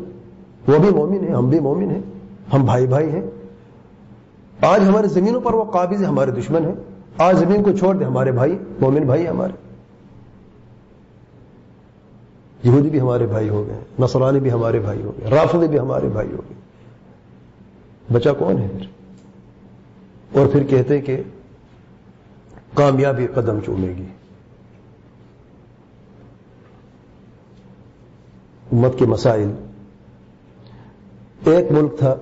وہ 0.72 0.78
بھی 0.78 0.90
مومن 0.90 1.24
ہے 1.24 1.32
ہم 1.32 1.48
بھی 1.48 1.60
مومن 1.60 1.90
ہیں، 1.90 2.02
ہم 2.52 2.64
بھائی 2.64 2.86
بھائی 2.86 3.10
ہیں۔ 3.10 3.22
آج 4.60 4.80
ہمارے 4.88 5.06
زمینوں 5.06 5.40
پر 5.40 5.54
وہ 5.54 5.64
قابض 5.64 6.04
ہمارے 6.04 6.30
دشمن 6.30 6.64
ہیں۔ 6.64 6.74
آج 7.18 7.38
زمین 7.38 7.62
کو 7.62 7.72
چھوڑ 7.72 7.96
دیں، 7.96 8.06
ہمارے 8.06 8.32
بھائی، 8.32 8.58
مومن 8.80 9.02
بھائی 9.02 9.28
ہمارے۔ 9.28 9.52
یہودی 12.64 12.90
بھی 12.90 13.00
ہمارے 13.00 13.26
بھائی 13.26 13.48
ہو 13.48 13.64
گئے، 13.68 13.78
نصرانی 13.98 14.40
بھی 14.40 14.52
ہمارے 14.52 14.78
بھائی 14.78 15.02
ہو 15.02 15.12
گئے 15.20 15.30
رافضی 15.30 15.68
بھی 15.68 15.78
ہمارے 15.78 16.08
بھائی 16.08 16.32
ہو 16.32 16.36
گئے۔ 16.36 16.54
بچہ 18.12 18.28
کون 18.38 18.58
ہے 18.58 18.68
پھر؟ 18.78 18.99
اور 20.32 20.46
پھر 20.46 20.64
کہتے 20.64 21.00
کہ 21.00 21.22
کامیابی 22.74 23.26
قدم 23.26 23.60
چومے 23.60 23.88
گی۔ 23.88 24.06
امت 28.72 28.98
کے 28.98 29.06
مسائل۔ 29.06 29.52
ایک 31.44 31.72
ملک 31.72 31.98
تھا 31.98 32.14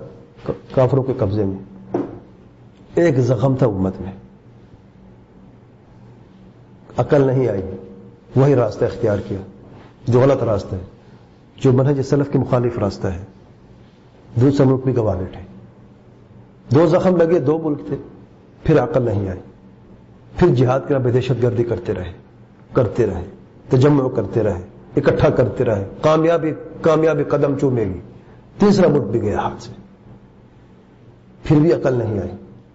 کافروں 0.74 1.02
کے 1.02 1.12
قبضے 1.18 1.44
میں، 1.44 1.58
ایک 2.94 3.18
زخم 3.18 3.56
تھا 3.56 3.66
امت 3.66 4.00
میں۔ 4.00 4.12
عقل 6.96 7.26
نہیں 7.26 7.48
آئی، 7.48 7.62
وہی 8.36 8.54
راستہ 8.54 8.84
اختیار 8.84 9.18
کیا، 9.28 9.38
جو 10.06 10.20
غلط 10.20 10.42
راستہ 10.42 10.74
ہے، 10.74 10.84
جو 11.56 11.72
منہج 11.72 12.02
سلف 12.02 12.26
کے 12.32 12.38
مخالف 12.38 12.78
راستہ 12.78 13.06
ہے۔ 13.06 13.24
دوسرا 14.40 14.66
ملک 14.66 14.84
بھی 14.84 14.96
گوا 14.96 15.14
بیٹھے 15.14 15.47
دو 16.74 16.86
زخم 16.86 17.16
لگے، 17.16 17.38
دو 17.38 17.58
ملک 17.58 17.78
تھے، 17.86 17.96
پھر 18.64 18.82
عقل 18.82 19.02
نہیں 19.02 19.28
آئی۔ 19.28 19.40
پھر 20.36 20.48
جہاد 20.48 20.80
کے 20.88 20.94
نام 20.94 21.02
دہشت 21.02 21.42
گردی 21.42 21.64
کرتے 21.64 21.94
رہے 21.94 22.12
کرتے 22.72 23.06
رہے، 23.06 23.24
تجمع 23.68 24.08
کرتے 24.08 24.42
رہے، 24.42 24.60
اکٹھا 24.96 25.30
کرتے 25.30 25.64
رہے، 25.64 25.88
کامیابی 26.00 26.52
کامیابی 26.80 27.24
قدم 27.24 27.58
چومے 27.58 27.84
گی۔ 27.84 28.00
تیسرا 28.58 28.88
ملک 28.88 29.02
بھی 29.02 29.22
گیا 29.22 29.38
ہاتھ 29.38 29.62
سے۔ 29.62 29.72
پھر 31.44 31.56
بھی 31.56 31.72
عقل 31.72 31.94
نہیں 31.94 32.18
آئی۔ 32.18 32.30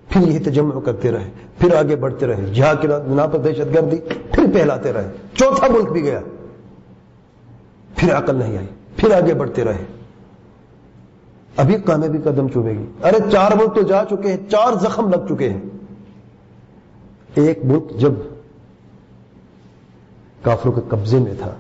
پھر 0.10 0.22
یہی 0.22 0.40
تجمع 0.40 0.80
کرتے 0.80 1.12
رہے، 1.12 1.30
پھر 1.58 1.76
آگے 1.76 1.96
بڑھتے 1.96 2.28
رہے۔ 2.28 2.46
جہاں 2.54 2.74
کے 2.82 2.88
بنا 2.88 3.26
پر 3.26 3.40
دہشت 3.40 3.76
گردی 3.76 3.98
پھر 4.32 4.44
پہلاتے 4.54 4.94
رہے۔ 4.94 5.12
چوتھا 5.34 5.68
ملک 5.68 5.92
بھی 5.92 6.04
گیا۔ 6.04 6.20
پھر 7.96 8.14
عقل 8.16 8.36
نہیں 8.36 8.58
آئی، 8.58 8.68
پھر 8.96 9.12
آگے 9.12 9.34
بڑھتے 9.34 9.64
رہے۔ 9.64 10.03
ابھی 11.58 11.76
کامیابی 11.76 12.18
قدم 12.18 12.48
چوبے 12.48 12.72
گی۔ 12.72 12.86
ارے 13.04 13.18
چار 13.32 13.52
ملک 13.52 13.76
تو 13.76 13.82
جا 13.82 14.04
چکے 14.10 14.32
ہیں، 14.32 14.38
چار 14.50 14.74
زخم 14.74 15.10
لگ 15.10 15.36
چکے 15.36 15.50
ہیں۔ 15.50 15.62
ایک 17.36 17.66
ملک 17.66 17.84
جب 18.00 18.12
کافروں 20.42 20.74
کے 20.74 20.82
قبضے 20.90 21.20
میں 21.20 21.34
تھا، 21.40 21.56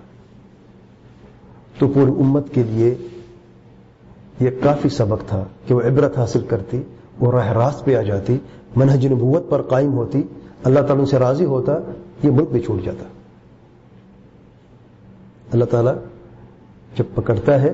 تو 1.79 1.87
پوری 1.87 2.11
امت 2.11 2.45
کے 2.51 2.63
لیے 2.63 2.95
یہ 4.39 4.49
کافی 4.63 4.89
سبق 4.89 5.29
تھا 5.29 5.43
کہ 5.67 5.73
وہ 5.73 5.81
عبرت 5.81 6.17
حاصل 6.17 6.45
کرتی، 6.49 6.81
وہ 7.19 7.31
راہ 7.31 7.51
راست 7.51 7.85
پہ 7.85 7.95
آ 7.95 8.01
جاتی، 8.01 8.37
منہج 8.75 9.07
نبوت 9.07 9.49
پر 9.49 9.61
قائم 9.61 9.93
ہوتی، 9.93 10.23
اللہ 10.63 10.79
تعالیٰ 10.79 11.05
سے 11.05 11.19
راضی 11.19 11.45
ہوتا، 11.45 11.73
یہ 12.23 12.31
ملک 12.31 12.49
بھی 12.49 12.59
چھوٹ 12.59 12.83
جاتا۔ 12.83 13.03
اللہ 15.53 15.65
تعالیٰ 15.65 15.93
جب 16.97 17.03
پکڑتا 17.15 17.61
ہے 17.61 17.73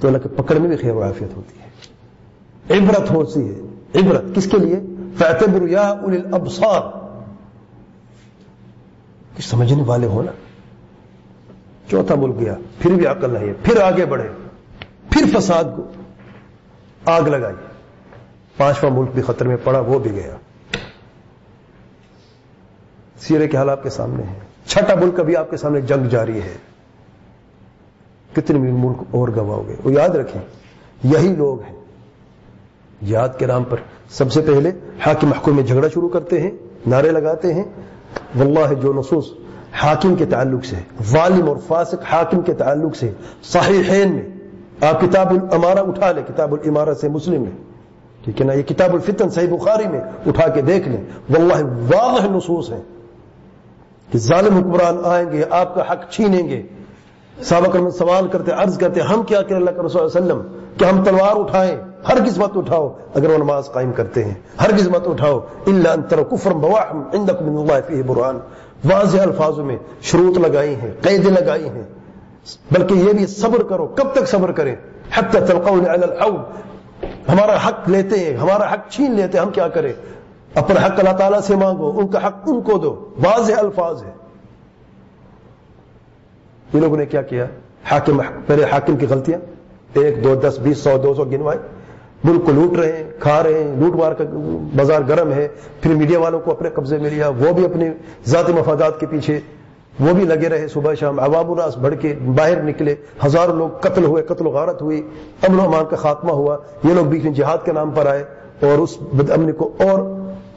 تو 0.00 0.08
اللہ 0.08 0.18
کے 0.18 0.28
پکڑ 0.28 0.54
میں 0.54 0.68
بھی 0.68 0.76
خیر 0.76 0.92
عافیت 0.92 1.36
ہوتی 1.36 1.60
ہے۔ 1.60 1.64
عبرت 2.78 3.10
ہوتی 3.10 3.54
ہے۔ 3.54 3.60
عبرت 4.00 4.22
کس 4.34 4.50
کے 4.50 4.58
لیے؟ 4.58 4.80
فیتبر 5.18 5.68
یا 5.68 5.90
الابصار 5.90 6.80
کچھ 9.36 9.48
سمجھنے 9.48 9.82
والے 9.82 10.06
ہو 10.06 10.22
نا۔ 10.22 10.32
چوتھا 11.90 12.14
ملک 12.14 12.40
گیا۔ 12.40 12.54
پھر 12.78 12.90
بھی 12.90 13.06
عقل 13.06 13.30
نہیں 13.30 13.48
ہے۔ 13.48 13.52
پھر 13.62 13.80
آگے 13.80 14.06
بڑھے۔ 14.06 14.28
پھر 15.10 15.38
فساد 15.38 15.64
کو 15.76 15.92
آگ 17.04 17.22
لگائی۔ 17.22 17.54
پانچواں 18.56 18.92
ملک 18.92 19.10
بھی 19.14 19.22
خطر 19.22 19.48
میں 19.48 19.56
پڑا، 19.64 19.78
وہ 19.78 19.98
بھی 19.98 20.10
گیا۔ 20.10 20.36
سیرے 23.20 23.48
کے 23.48 23.56
حال 23.56 23.70
آپ 23.70 23.82
کے 23.82 23.90
سامنے 23.90 24.22
ہیں۔ 24.22 24.38
چھٹا 24.66 24.94
ملک 24.94 25.20
ابھی 25.20 25.36
آپ 25.36 25.50
کے 25.50 25.56
سامنے 25.56 25.80
جنگ 25.80 26.08
جاری 26.08 26.42
ہے۔ 26.42 26.56
کتنے 28.34 28.58
بھی 28.58 28.72
ملک 28.72 28.96
اور 29.10 29.28
گواؤ 29.36 29.62
گے 29.68 29.74
وہ 29.84 29.92
یاد 29.92 30.08
رکھیں، 30.08 30.42
یہی 31.04 31.34
لوگ 31.36 31.62
ہیں۔ 31.62 31.74
یاد 33.02 33.28
کے 33.38 33.46
نام 33.46 33.64
پر 33.64 33.76
سب 34.10 34.32
سے 34.32 34.40
پہلے 34.40 34.70
حاکم 35.06 35.32
حکومت 35.32 35.56
میں 35.56 35.64
جھگڑا 35.64 35.88
شروع 35.88 36.08
کرتے 36.08 36.40
ہیں، 36.40 36.50
نعرے 36.86 37.10
لگاتے 37.10 37.54
ہیں۔ 37.54 37.64
واللہ 38.38 38.74
جو 38.82 38.92
نصوص 38.92 39.30
حاکم 39.72 40.14
کے 40.14 40.26
تعلق 40.26 40.64
سے 40.64 40.76
والم 41.12 41.48
اور 41.48 41.56
فاسق 41.66 42.04
حاکم 42.10 42.40
کے 42.40 42.54
تعلق 42.54 42.96
سے 42.96 43.10
صحیحین 43.42 44.12
میں، 44.12 44.22
آپ 44.80 45.00
کتاب 45.00 45.30
الامارہ 45.30 45.78
اٹھا 45.78 46.12
لیں، 46.12 46.22
کتاب 46.28 46.52
الامارہ 46.52 46.94
سے 47.00 47.08
مسلم 47.08 47.42
میں 47.42 47.50
ٹھیک 48.24 48.40
ہے 48.40 48.46
نا؟ 48.46 48.52
یہ 48.52 48.62
کتاب 48.62 48.92
الفتن 48.92 49.30
صحیح 49.30 49.48
بخاری 49.48 49.88
میں 49.88 50.00
اٹھا 50.26 50.48
کے 50.48 50.62
دیکھ 50.62 50.88
لیں۔ 50.88 51.04
واللہ 51.30 51.64
واضح 51.64 52.26
نصوص 52.36 52.70
ہیں 52.70 52.82
کہ 54.12 54.18
ظالم 54.18 54.54
حکمران 54.54 54.96
آئیں 55.04 55.32
گے، 55.32 55.44
آپ 55.50 55.74
کا 55.74 55.92
حق 55.92 56.10
چھینیں 56.10 56.48
گے۔ 56.48 56.62
صحابہ 57.42 57.78
میں 57.78 57.90
سوال 57.90 58.28
کرتے، 58.28 58.52
عرض 58.52 58.78
کرتے، 58.78 59.00
ہم 59.00 59.22
کیا 59.22 59.42
کریں 59.42 59.56
اللہ 59.56 59.70
کے 59.70 59.86
رسول 59.86 60.02
وسلم؟ 60.02 60.42
کہ 60.78 60.84
ہم 60.84 61.04
تلوار 61.04 61.36
اٹھائیں، 61.36 61.76
ہر 62.08 62.16
قسمت 62.26 62.56
اٹھاؤ، 62.56 62.96
اگر 63.14 63.30
وہ 63.30 63.38
نماز 63.38 63.72
قائم 63.72 63.92
کرتے 63.92 64.24
ہیں، 64.24 64.34
ہر 64.60 64.70
قسمت 64.76 65.08
اٹھاؤ 65.08 65.40
اللہ 65.66 65.88
انتر 65.88 66.22
کفر 66.22 66.50
من 66.50 66.70
اللہ 67.12 67.74
فی 67.86 68.02
برحان 68.02 68.38
واضح 68.84 69.22
الفاظوں 69.22 69.64
میں 69.64 69.76
شروط 70.02 70.38
لگائی 70.38 70.74
ہیں، 70.74 70.90
قیدیں 71.02 71.30
لگائی 71.30 71.68
ہیں۔ 71.68 71.82
بلکہ 72.70 72.94
یہ 72.94 73.12
بھی 73.12 73.26
صبر 73.26 73.62
کرو، 73.62 73.86
کب 73.86 74.12
تک 74.12 74.28
صبر 74.28 74.52
کریں؟ 74.52 74.76
حتی 75.14 75.38
تلقون 75.46 75.90
علی 75.90 76.02
الحوض۔ 76.02 76.40
ہمارا 77.28 77.68
حق 77.68 77.88
لیتے 77.88 78.18
ہیں، 78.18 78.36
ہمارا 78.36 78.72
حق 78.72 78.90
چھین 78.90 79.14
لیتے 79.14 79.38
ہیں، 79.38 79.44
ہم 79.44 79.50
کیا 79.50 79.68
کریں؟ 79.68 79.92
اپنا 80.54 80.86
حق 80.86 80.98
اللہ 80.98 81.16
تعالیٰ 81.16 81.40
سے 81.40 81.56
مانگو، 81.56 81.92
ان 81.96 82.06
کا 82.06 82.26
حق 82.26 82.36
ان 82.46 82.60
کو 82.60 82.78
دو۔ 82.78 83.08
واضح 83.24 83.52
الفاظ 83.58 84.02
ہے 84.02 84.23
یہ 86.74 86.80
لوگوں 86.80 86.96
نے 86.96 87.06
کیا 87.06 87.22
کیا؟ 87.22 87.46
حاکم 87.90 88.20
پہلے 88.46 88.64
حاکم 88.72 88.96
کی 88.96 89.06
غلطیاں، 89.10 89.38
ایک، 89.92 90.24
دو، 90.24 90.34
دس، 90.34 90.58
بیس، 90.62 90.78
سو، 90.78 90.90
دو 91.02 91.14
سو 91.14 91.24
گنوائے۔ 91.24 91.58
ملک 92.24 92.44
کو 92.44 92.52
لوٹ 92.52 92.78
رہے 92.78 92.92
ہیں، 92.92 93.04
کھا 93.20 93.42
رہے 93.42 93.64
ہیں، 93.64 93.76
لوٹ 93.76 93.94
مار 93.94 94.12
کا 94.12 94.24
بازار 94.76 95.00
گرم 95.08 95.32
ہے۔ 95.32 95.48
پھر 95.80 95.94
میڈیا 95.94 96.18
والوں 96.18 96.40
کو 96.40 96.50
اپنے 96.50 96.70
قبضے 96.74 96.98
میں 96.98 97.10
لیا، 97.10 97.28
وہ 97.28 97.52
بھی 97.52 97.64
اپنے 97.64 97.90
ذاتی 98.26 98.52
مفادات 98.52 99.00
کے 99.00 99.06
پیچھے، 99.06 99.40
وہ 100.00 100.14
بھی 100.14 100.24
لگے 100.24 100.48
رہے 100.48 100.68
صبح 100.68 100.94
شام۔ 100.94 101.20
عوام 101.20 101.52
الراس 101.52 101.76
بڑھ 101.76 101.94
کے 102.00 102.14
باہر 102.34 102.62
نکلے، 102.62 102.94
ہزاروں 103.26 103.56
لوگ 103.56 103.68
قتل 103.68 104.04
ہوئے، 104.04 104.22
قتل 104.22 104.46
و 104.46 104.50
غارت 104.50 104.82
ہوئی، 104.82 105.02
امن 105.48 105.60
و 105.60 105.62
امان 105.62 105.84
کا 105.90 105.96
خاتمہ 105.96 106.30
ہوا۔ 106.30 106.56
یہ 106.84 106.94
لوگ 106.94 107.04
بیچ 107.04 107.24
میں 107.24 107.32
جہاد 107.32 107.58
کے 107.64 107.72
نام 107.72 107.90
پر 107.90 108.06
آئے 108.06 108.24
اور 108.60 108.78
اس 108.78 108.96
بد 109.12 109.30
امنی 109.30 109.52
کو 109.52 109.72
اور 109.78 109.98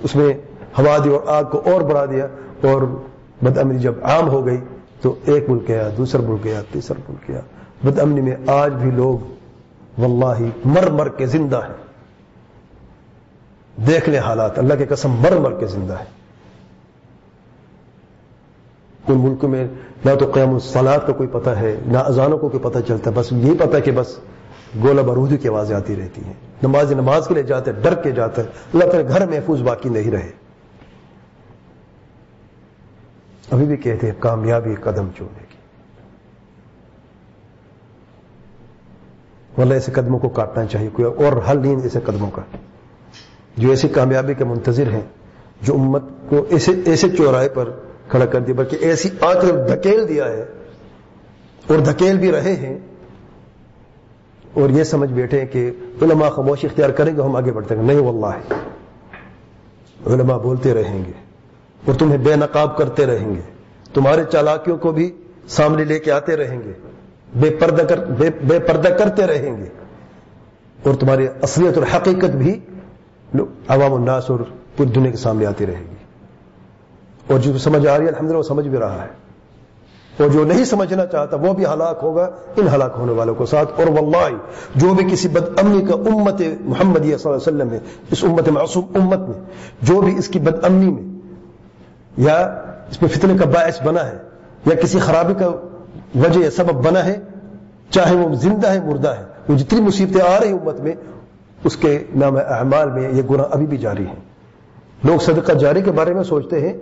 اس 0.04 0.16
میں 0.16 0.34
ہوا 0.80 0.98
دی 1.04 1.10
اور 1.10 1.20
آگ 1.26 1.44
کو 1.44 1.62
اور 1.66 1.82
بڑھا 1.82 2.06
دیا 2.06 2.28
اور 2.64 2.82
بد 3.42 3.58
امنی 3.58 3.80
جب 3.80 3.94
عام 4.04 4.30
ہو 4.30 4.46
گئی 4.46 4.58
تو 5.02 5.16
ایک 5.26 5.50
ملک 5.50 5.68
گیا 5.68 5.90
دوسرا 5.98 6.22
ملک 6.22 6.44
گیا 6.44 6.62
تیسرا 6.72 7.00
ملک 7.10 7.30
گیا 7.30 7.42
بد 7.84 8.00
امنی 8.00 8.22
میں 8.22 8.36
آج 8.48 8.74
بھی 8.74 8.92
لوگ 8.92 9.18
واللہ 10.00 10.50
مر 10.66 10.90
مر 10.90 11.10
کے 11.10 11.26
زندہ 11.26 11.60
ہیں۔ 11.68 11.86
دیکھ 13.88 14.10
لیں 14.10 14.20
حالات، 14.20 14.60
اللہ 14.60 14.74
کے 14.78 14.86
قسم 14.86 15.12
مر 15.12 15.38
مر 15.38 15.54
کے 15.60 15.68
زندہ 15.68 15.94
ہے 15.94 16.06
کوئی 19.06 19.20
ملک 19.20 19.44
میں 19.46 19.68
نہ 20.06 20.16
تو 20.20 20.26
قیام 20.34 20.54
الصلاط 20.54 21.08
کا 21.08 21.14
کوئی 21.14 21.30
پتہ 21.32 21.50
ہے، 21.50 21.76
نہ 21.86 21.98
اذانوں 21.98 22.38
کو 22.38 22.50
کوئی 22.50 22.64
پتہ 22.64 22.80
چلتا 22.88 23.10
ہے، 23.12 23.16
بس 23.16 23.32
یہی 23.32 23.58
پتہ 23.58 23.78
کہ 23.86 23.92
بس 23.92 24.18
گولہ 24.84 25.02
بارودی 25.02 25.38
کی 25.38 25.48
آوازیں 25.48 25.76
آتی 25.76 25.96
رہتی 25.96 26.22
ہیں۔ 26.26 26.34
نماز 26.64 26.92
نماز 26.92 27.28
کے 27.28 27.34
لیے 27.34 27.44
جاتے 27.44 27.72
ڈر 27.72 27.96
کے 27.96 28.12
جاتے 28.12 28.42
اللہ 28.42 28.86
تعالیٰ 28.92 29.10
گھر 29.10 29.26
محفوظ 29.28 29.62
باقی 29.62 29.90
نہیں 29.90 30.12
رہے۔ 30.12 30.32
ابھی 33.52 33.66
بھی 33.66 33.78
کہتے 33.78 34.08
ہیں 34.08 34.14
کامیابی 34.20 34.76
قدم 34.76 35.08
چونے 35.18 35.40
کی۔ 35.50 35.58
واللہ 39.58 39.74
ایسے 39.74 39.92
قدموں 39.92 40.20
کو 40.20 40.30
کاٹنا 40.30 40.66
چاہیے، 40.66 40.90
کوئی 40.94 41.28
اور 41.28 41.52
حل 41.52 41.60
نہیں 41.62 41.76
ایسے 41.76 42.00
قدموں 42.06 42.32
کا۔ 42.32 42.42
جو 43.58 43.70
ایسی 43.70 43.88
کامیابی 43.88 44.34
کے 44.34 44.44
منتظر 44.44 44.94
ہیں، 44.94 45.02
جو 45.62 45.74
امت 45.74 46.02
کو 46.30 46.46
ایسے 46.50 46.72
ایسے 46.86 47.10
چوراہے 47.10 47.50
پر 47.50 47.72
کھڑا 48.10 48.26
کر 48.26 48.40
دیا، 48.40 48.56
بلکہ 48.56 48.78
ایسی 48.82 49.10
آنکھ 49.22 49.46
دھکیل 49.46 50.08
دیا 50.08 50.26
ہے 50.26 50.46
اور 51.68 51.80
دھکیل 51.80 52.18
بھی 52.18 52.32
رہے 52.32 52.56
ہیں۔ 52.56 52.80
اور 54.54 54.70
یہ 54.70 54.84
سمجھ 54.84 55.14
بیٹھے 55.14 55.40
ہیں 55.40 55.48
کہ 55.48 55.72
علماء 56.02 56.30
خاموش 56.30 56.66
اختیار 56.66 56.90
کریں 56.90 57.16
گے، 57.16 57.22
ہم 57.22 57.36
آگے 57.36 57.52
بڑھتے 57.52 57.76
ہیں۔ 57.76 57.84
نہیں، 57.84 58.00
واللہ۔ 58.00 58.26
ہے 58.26 58.54
علماء 60.14 60.38
بولتے 60.38 60.74
رہیں 60.74 61.06
گے۔ 61.06 61.27
اور 61.86 61.96
تمہیں 61.96 62.18
بے 62.18 62.36
نقاب 62.36 62.78
کرتے 62.78 63.06
رہیں 63.06 63.36
گے۔ 63.36 63.42
تمہارے 63.94 64.24
چالاکیوں 64.32 64.78
کو 64.78 64.92
بھی 64.92 65.12
سامنے 65.48 65.84
لے 65.84 66.00
کے 66.00 66.12
آتے 66.12 66.36
رہیں 66.38 66.62
گے۔ 66.66 66.72
بے 67.36 67.50
پردہ 67.50 67.82
کر 67.82 68.06
بے, 68.06 68.30
بے 68.48 68.60
پردہ 68.60 68.88
کرتے 68.88 69.28
رہیں 69.28 69.58
گے۔ 69.58 69.66
اور 70.84 70.94
تمہاری 70.94 71.28
اصلیت 71.42 71.78
اور 71.78 71.86
حقیقت 71.96 72.36
بھی 72.36 72.60
عوام 73.68 73.94
الناس 73.94 74.30
اور 74.30 74.40
پوری 74.78 74.90
دنیا 74.90 75.12
کے 75.12 75.18
سامنے 75.18 75.46
آتی 75.46 75.66
رہے 75.66 75.84
گی۔ 75.92 75.96
اور 77.32 77.40
جو 77.40 77.58
سمجھ 77.58 77.88
آ 77.88 77.98
رہی 77.98 78.06
ہے 78.06 78.10
الحمد 78.10 78.32
وہ 78.32 78.44
سمجھ 78.44 78.68
بھی 78.68 78.78
رہا 78.78 79.02
ہے۔ 79.02 79.28
اور 80.24 80.30
جو 80.30 80.46
نہیں 80.46 80.66
سمجھنا 80.66 81.06
چاہتا 81.06 81.38
وہ 81.38 81.54
بھی 81.54 81.66
ہلاک 81.66 82.00
ہوگا 82.04 82.30
ان 82.56 82.68
ہلاک 82.68 82.94
ہونے 82.98 83.12
والوں 83.12 83.36
کو 83.36 83.46
ساتھ۔ 83.46 83.80
اور 83.80 83.88
واللہ 83.88 84.38
جو 84.76 84.94
بھی 84.94 85.06
کسی 85.12 85.28
بد 85.28 85.60
امنی 85.60 85.82
کا 85.82 85.94
امت 85.94 86.42
محمد 86.62 86.98
صلی 86.98 87.14
اللہ 87.14 87.28
علیہ 87.28 87.36
وسلم 87.36 87.68
میں 87.68 87.80
اس 88.12 88.24
امت 88.24 88.50
معصوم 88.50 88.86
امت 88.96 89.20
میں 89.20 89.44
جو 89.82 90.02
بھی 90.02 90.18
اس 90.18 90.28
کی 90.28 90.40
بد 90.40 90.66
امنی 90.66 90.92
میں 90.92 91.07
یا 92.18 92.36
اس 92.90 93.02
میں 93.02 93.10
فتنے 93.10 93.34
کا 93.40 93.46
باعث 93.54 93.82
بنا 93.84 94.06
ہے، 94.08 94.18
یا 94.66 94.76
کسی 94.82 95.00
خرابی 95.00 95.34
کا 95.40 95.48
وجہ 96.24 96.40
یا 96.40 96.52
سبب 96.52 96.86
بنا 96.86 97.06
ہے، 97.06 97.18
چاہے 97.94 98.16
وہ 98.16 98.34
زندہ 98.44 98.68
ہے، 98.74 98.80
مردہ 98.86 99.14
ہے۔ 99.18 99.24
وہ 99.50 99.58
جتنی 99.58 99.82
مصیبتیں 99.82 100.22
آ 100.22 100.40
رہی 100.40 100.52
امت 100.52 100.80
میں، 100.84 100.96
اس 101.66 101.76
کے 101.82 101.92
نام 102.16 102.38
اعمال 102.60 102.92
میں 102.92 103.10
یہ 103.12 103.22
گناہ 103.32 103.54
ابھی 103.56 103.66
بھی 103.66 103.78
جاری 103.78 104.06
ہیں۔ 104.06 104.22
لوگ 105.04 105.20
صدقہ 105.26 105.54
جاری 105.64 105.82
کے 105.82 105.92
بارے 105.92 106.14
میں 106.14 106.24
سوچتے 106.24 106.60
ہیں، 106.62 106.74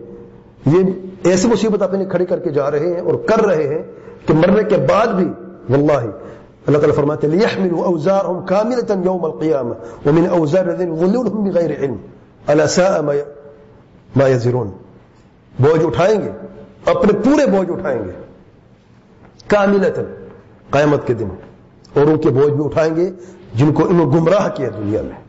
یہ 0.74 1.30
ایسی 1.30 1.48
مصیبت 1.48 1.82
اپنے 1.82 2.06
کھڑی 2.12 2.26
کر 2.26 2.40
کے 2.40 2.50
جا 2.58 2.70
رہے 2.72 2.94
ہیں 2.94 3.02
اور 3.02 3.16
کر 3.30 3.46
رہے 3.46 3.68
ہیں 3.68 3.82
کہ 4.28 4.34
مرنے 4.34 4.64
کے 4.70 4.78
بعد 4.92 5.08
بھی 5.18 5.28
واللہ، 5.70 6.04
اللہ 6.68 6.78
تعالیٰ 6.78 6.96
فرماتے 6.96 7.28
ليحملوا 7.28 7.82
اوزارهم 7.86 8.38
كاملة 8.46 8.90
يوم 9.08 9.24
القيامة 9.26 9.76
ومن 10.06 10.26
اوزار 10.38 10.66
الذين 10.66 10.92
يضلونهم 10.94 11.44
بغير 11.48 11.72
علم، 11.80 11.98
الا 12.52 12.66
ساء 12.76 12.94
ما 14.16 14.28
يزرون 14.28 14.70
بوجھ 15.60 15.86
اٹھائیں 15.86 16.22
گے، 16.22 16.32
اپنے 16.86 17.14
پورے 17.14 17.46
بوجھ 17.48 17.72
اٹھائیں 17.72 18.04
گے۔ 18.06 18.12
کاملتن 19.48 20.28
قیامت 20.70 21.08
کے 21.08 21.14
دن 21.14 21.28
اور 21.94 22.06
ان 22.06 22.18
کے 22.18 22.30
بوجھ 22.30 22.54
بھی 22.54 22.66
اٹھائیں 22.66 22.96
گے 22.96 23.12
جن 23.56 23.74
کو 23.74 23.90
انہوں 23.90 24.06
گمراہ 24.06 24.50
کیا 24.50 24.70
دنیا 24.78 25.02
میں۔ 25.02 25.24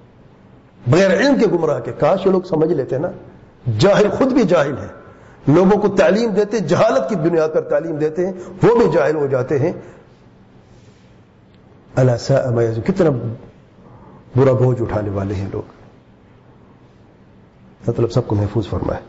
بغیر 0.87 1.21
علم 1.21 1.39
کے 1.39 1.47
گمراہ 1.47 1.81
کے، 1.81 1.93
کاش 1.93 2.27
یہ 2.27 2.31
لوگ 2.31 2.43
سمجھ 2.43 2.73
لیتے 2.73 2.99
نا۔ 2.99 3.11
جاہل 3.79 4.11
خود 4.11 4.33
بھی 4.33 4.43
جاہل 4.43 4.79
ہے۔ 4.79 4.87
لوگوں 5.47 5.81
کو 5.81 5.89
تعلیم 5.89 6.31
دیتے، 6.31 6.59
جہالت 6.59 7.09
کی 7.09 7.17
بنیاد 7.17 7.49
پر 7.55 7.61
تعلیم 7.61 7.97
دیتے 7.97 8.27
ہیں، 8.27 8.33
وہ 8.63 8.77
بھی 8.77 8.87
جاہل 8.93 9.17
ہو 9.17 9.27
جاتے 9.27 9.59
ہیں۔ 9.59 9.73
اللہ 11.95 12.13
کتنا 12.87 13.11
برا 14.37 14.53
بوجھ 14.53 14.83
اٹھانے 14.83 15.11
والے 15.11 15.35
ہیں 15.35 15.49
لوگ۔ 15.53 15.63
مطلب 17.89 18.13
سب 18.13 18.27
کو 18.27 18.35
محفوظ 18.35 18.69
فرمائے۔ 18.69 19.01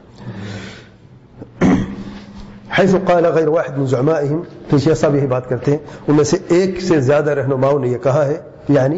حیث 2.79 2.95
قال 3.05 3.25
غیر 3.25 3.47
واحد 3.47 3.77
من 3.77 3.85
زعمائهم 3.85 4.41
تو 4.69 4.77
صاحب 4.77 5.15
یہی 5.15 5.27
بات 5.27 5.49
کرتے 5.49 5.71
ہیں، 5.71 5.77
ان 6.07 6.15
میں 6.15 6.23
سے 6.23 6.37
ایک 6.47 6.81
سے 6.81 7.01
زیادہ 7.01 7.31
رہنماؤں 7.31 7.79
نے 7.79 7.87
یہ 7.87 7.97
کہا 7.97 8.25
ہے 8.25 8.37
یعنی 8.69 8.97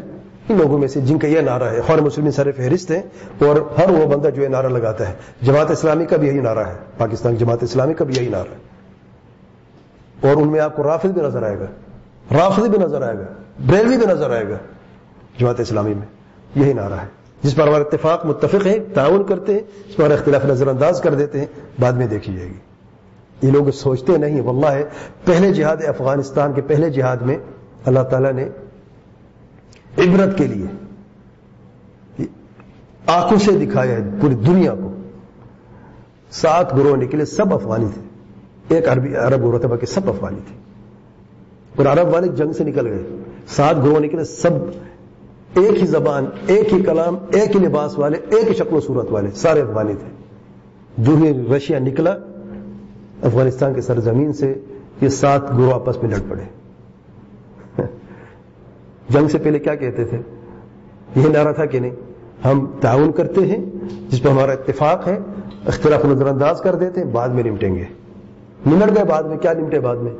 ان 0.50 0.57
لوگوں 0.57 0.77
میں 0.77 0.88
سے 0.88 1.01
جن 1.01 1.19
کا 1.19 1.27
یہ 1.27 1.41
نعرہ 1.41 1.63
ہے، 1.63 1.81
خور 1.81 1.98
مسلم 1.98 2.31
سر 2.31 2.51
فہرست 2.51 2.91
ہے 2.91 3.01
اور 3.45 3.55
ہر 3.77 3.89
وہ 3.89 4.05
بندہ 4.05 4.29
جو 4.29 4.41
یہ 4.41 4.48
نعرہ 4.48 4.67
لگاتا 4.67 5.09
ہے، 5.09 5.13
جماعت 5.41 5.71
اسلامی 5.71 6.05
کا 6.05 6.17
بھی 6.17 6.27
یہی 6.27 6.39
نعرہ 6.39 6.59
ہے، 6.59 6.74
پاکستان 6.98 7.31
کی 7.31 7.38
جماعت 7.38 7.63
اسلامی 7.63 7.93
کا 7.93 8.05
بھی 8.05 8.13
یہی 8.17 8.29
نعرہ 8.29 8.51
ہے۔ 8.51 8.69
اور 10.29 10.41
ان 10.41 10.51
میں 10.51 10.59
آپ 10.59 10.75
کو 10.75 10.83
رافض 10.83 11.09
بھی 11.09 11.21
نظر 11.21 11.43
آئے 11.43 11.59
گا 11.59 11.65
رافض 12.33 12.69
بھی 12.69 12.77
نظر 12.77 13.01
آئے 13.01 13.17
گا، 13.17 13.24
بریلوی 13.69 13.98
بھی 13.98 14.05
نظر 14.07 14.31
آئے 14.31 14.50
گا، 14.50 14.55
جماعت 15.39 15.59
اسلامی 15.59 15.93
میں 15.93 16.07
یہی 16.55 16.74
نعرہ 16.74 16.93
ہے۔ 16.93 17.07
جس 17.43 17.55
پر 17.55 17.67
ہمارا 17.67 17.83
اتفاق 17.83 18.25
متفق 18.25 18.67
ہے، 18.67 18.79
تعاون 18.93 19.24
کرتے 19.24 19.53
ہیں، 19.53 19.62
اس 19.89 19.95
پر 19.95 20.12
اختلاف 20.12 20.45
نظر 20.45 20.67
انداز 20.67 21.01
کر 21.01 21.13
دیتے 21.13 21.39
ہیں، 21.39 21.45
بعد 21.79 21.93
میں 21.93 22.07
دیکھی 22.07 22.33
جائے 22.33 22.48
گی۔ 22.48 22.69
یہ 23.41 23.51
لوگ 23.51 23.72
سوچتے 23.72 24.17
نہیں، 24.17 24.41
واللہ 24.41 24.65
ہے، 24.65 24.84
پہلے 25.25 25.53
جہاد 25.53 25.77
افغانستان 25.88 26.53
کے 26.53 26.62
پہلے 26.62 26.89
جہاد 26.89 27.17
میں 27.17 27.38
اللہ 27.86 28.00
تعالیٰ 28.00 28.31
نے 28.31 28.43
عبرت 29.98 30.38
کے 30.38 30.48
لیے 30.48 30.65
آنکھوں 33.08 33.38
سے 33.38 33.65
دکھایا 33.65 33.96
ہے 33.96 34.03
پوری 34.22 34.36
دنیا 34.36 34.74
کو۔ 34.74 34.91
سات 36.31 36.75
گروہ 36.75 36.96
نکلے، 36.96 37.25
سب 37.25 37.53
افغانی 37.53 37.86
تھے۔ 37.93 38.01
ایک 38.75 38.89
عربی، 38.89 39.15
عرب 39.15 39.41
ہو 39.41 39.51
رہا 39.51 39.60
تھا 39.60 39.67
باقی 39.67 39.86
سب 39.86 40.10
افغانی 40.10 40.39
تھے۔ 40.48 40.55
اور 41.75 41.86
عرب 41.86 42.13
والے 42.13 42.27
جنگ 42.27 42.51
سے 42.51 42.63
نکل 42.63 42.88
گئے۔ 42.88 43.03
سات 43.48 43.75
گروہ 43.77 44.00
نکلے، 44.00 44.24
سب 44.24 44.51
ایک 45.53 45.81
ہی 45.81 45.88
زبان، 45.88 46.25
ایک 46.48 46.74
ہی 46.74 46.84
کلام، 46.84 47.17
ایک 47.31 47.55
ہی 47.55 47.60
لباس 47.60 48.00
والے، 48.00 48.17
ایک 48.29 48.48
ہی 48.48 48.53
شکل 48.53 48.75
و 48.75 48.79
صورت 48.79 49.08
والے، 49.10 49.29
سارے 49.36 49.62
افغانی 49.62 49.93
تھے۔ 49.93 50.08
جو 50.98 51.15
ہی 51.17 51.48
رشیا 51.58 51.79
نکلا 51.79 52.17
افغانستان 53.24 53.74
کے 53.74 53.82
سرزمین 53.82 54.34
سے 54.34 54.54
یہ 55.02 55.10
سات 55.10 55.50
گروہ 55.50 55.74
آپس 55.74 56.04
میں 56.04 56.12
لڑ 56.12 56.20
پڑے۔ 56.30 56.44
جنگ 59.10 59.28
سے 59.28 59.38
پہلے 59.38 59.60
کیا 59.60 59.76
کہتے 59.76 60.06
تھے؟ 60.06 60.18
یہ 61.16 61.28
نعرہ 61.28 61.54
تھا 61.54 61.66
کہ 61.66 61.80
نہیں، 61.80 61.92
ہم 62.46 62.66
تعاون 62.82 63.12
کرتے 63.12 63.42
ہیں، 63.42 63.66
جس 64.10 64.24
پہ 64.24 64.30
ہمارا 64.30 64.52
اتفاق 64.52 65.08
ہے، 65.08 65.20
اختلاف 65.68 66.06
نظر 66.06 66.26
انداز 66.26 66.62
کر 66.62 66.76
دیتے 66.76 67.04
ہیں، 67.04 67.08
بعد 67.12 67.30
میں 67.30 67.44
نمٹیں 67.44 67.76
گے۔ 67.76 67.84
نمٹ 68.66 68.96
گئے 68.96 69.04
بعد 69.04 69.24
میں، 69.24 69.38
کیا 69.38 69.54
نمٹے 69.54 69.80
بعد 69.80 69.96
میں؟ 69.96 70.12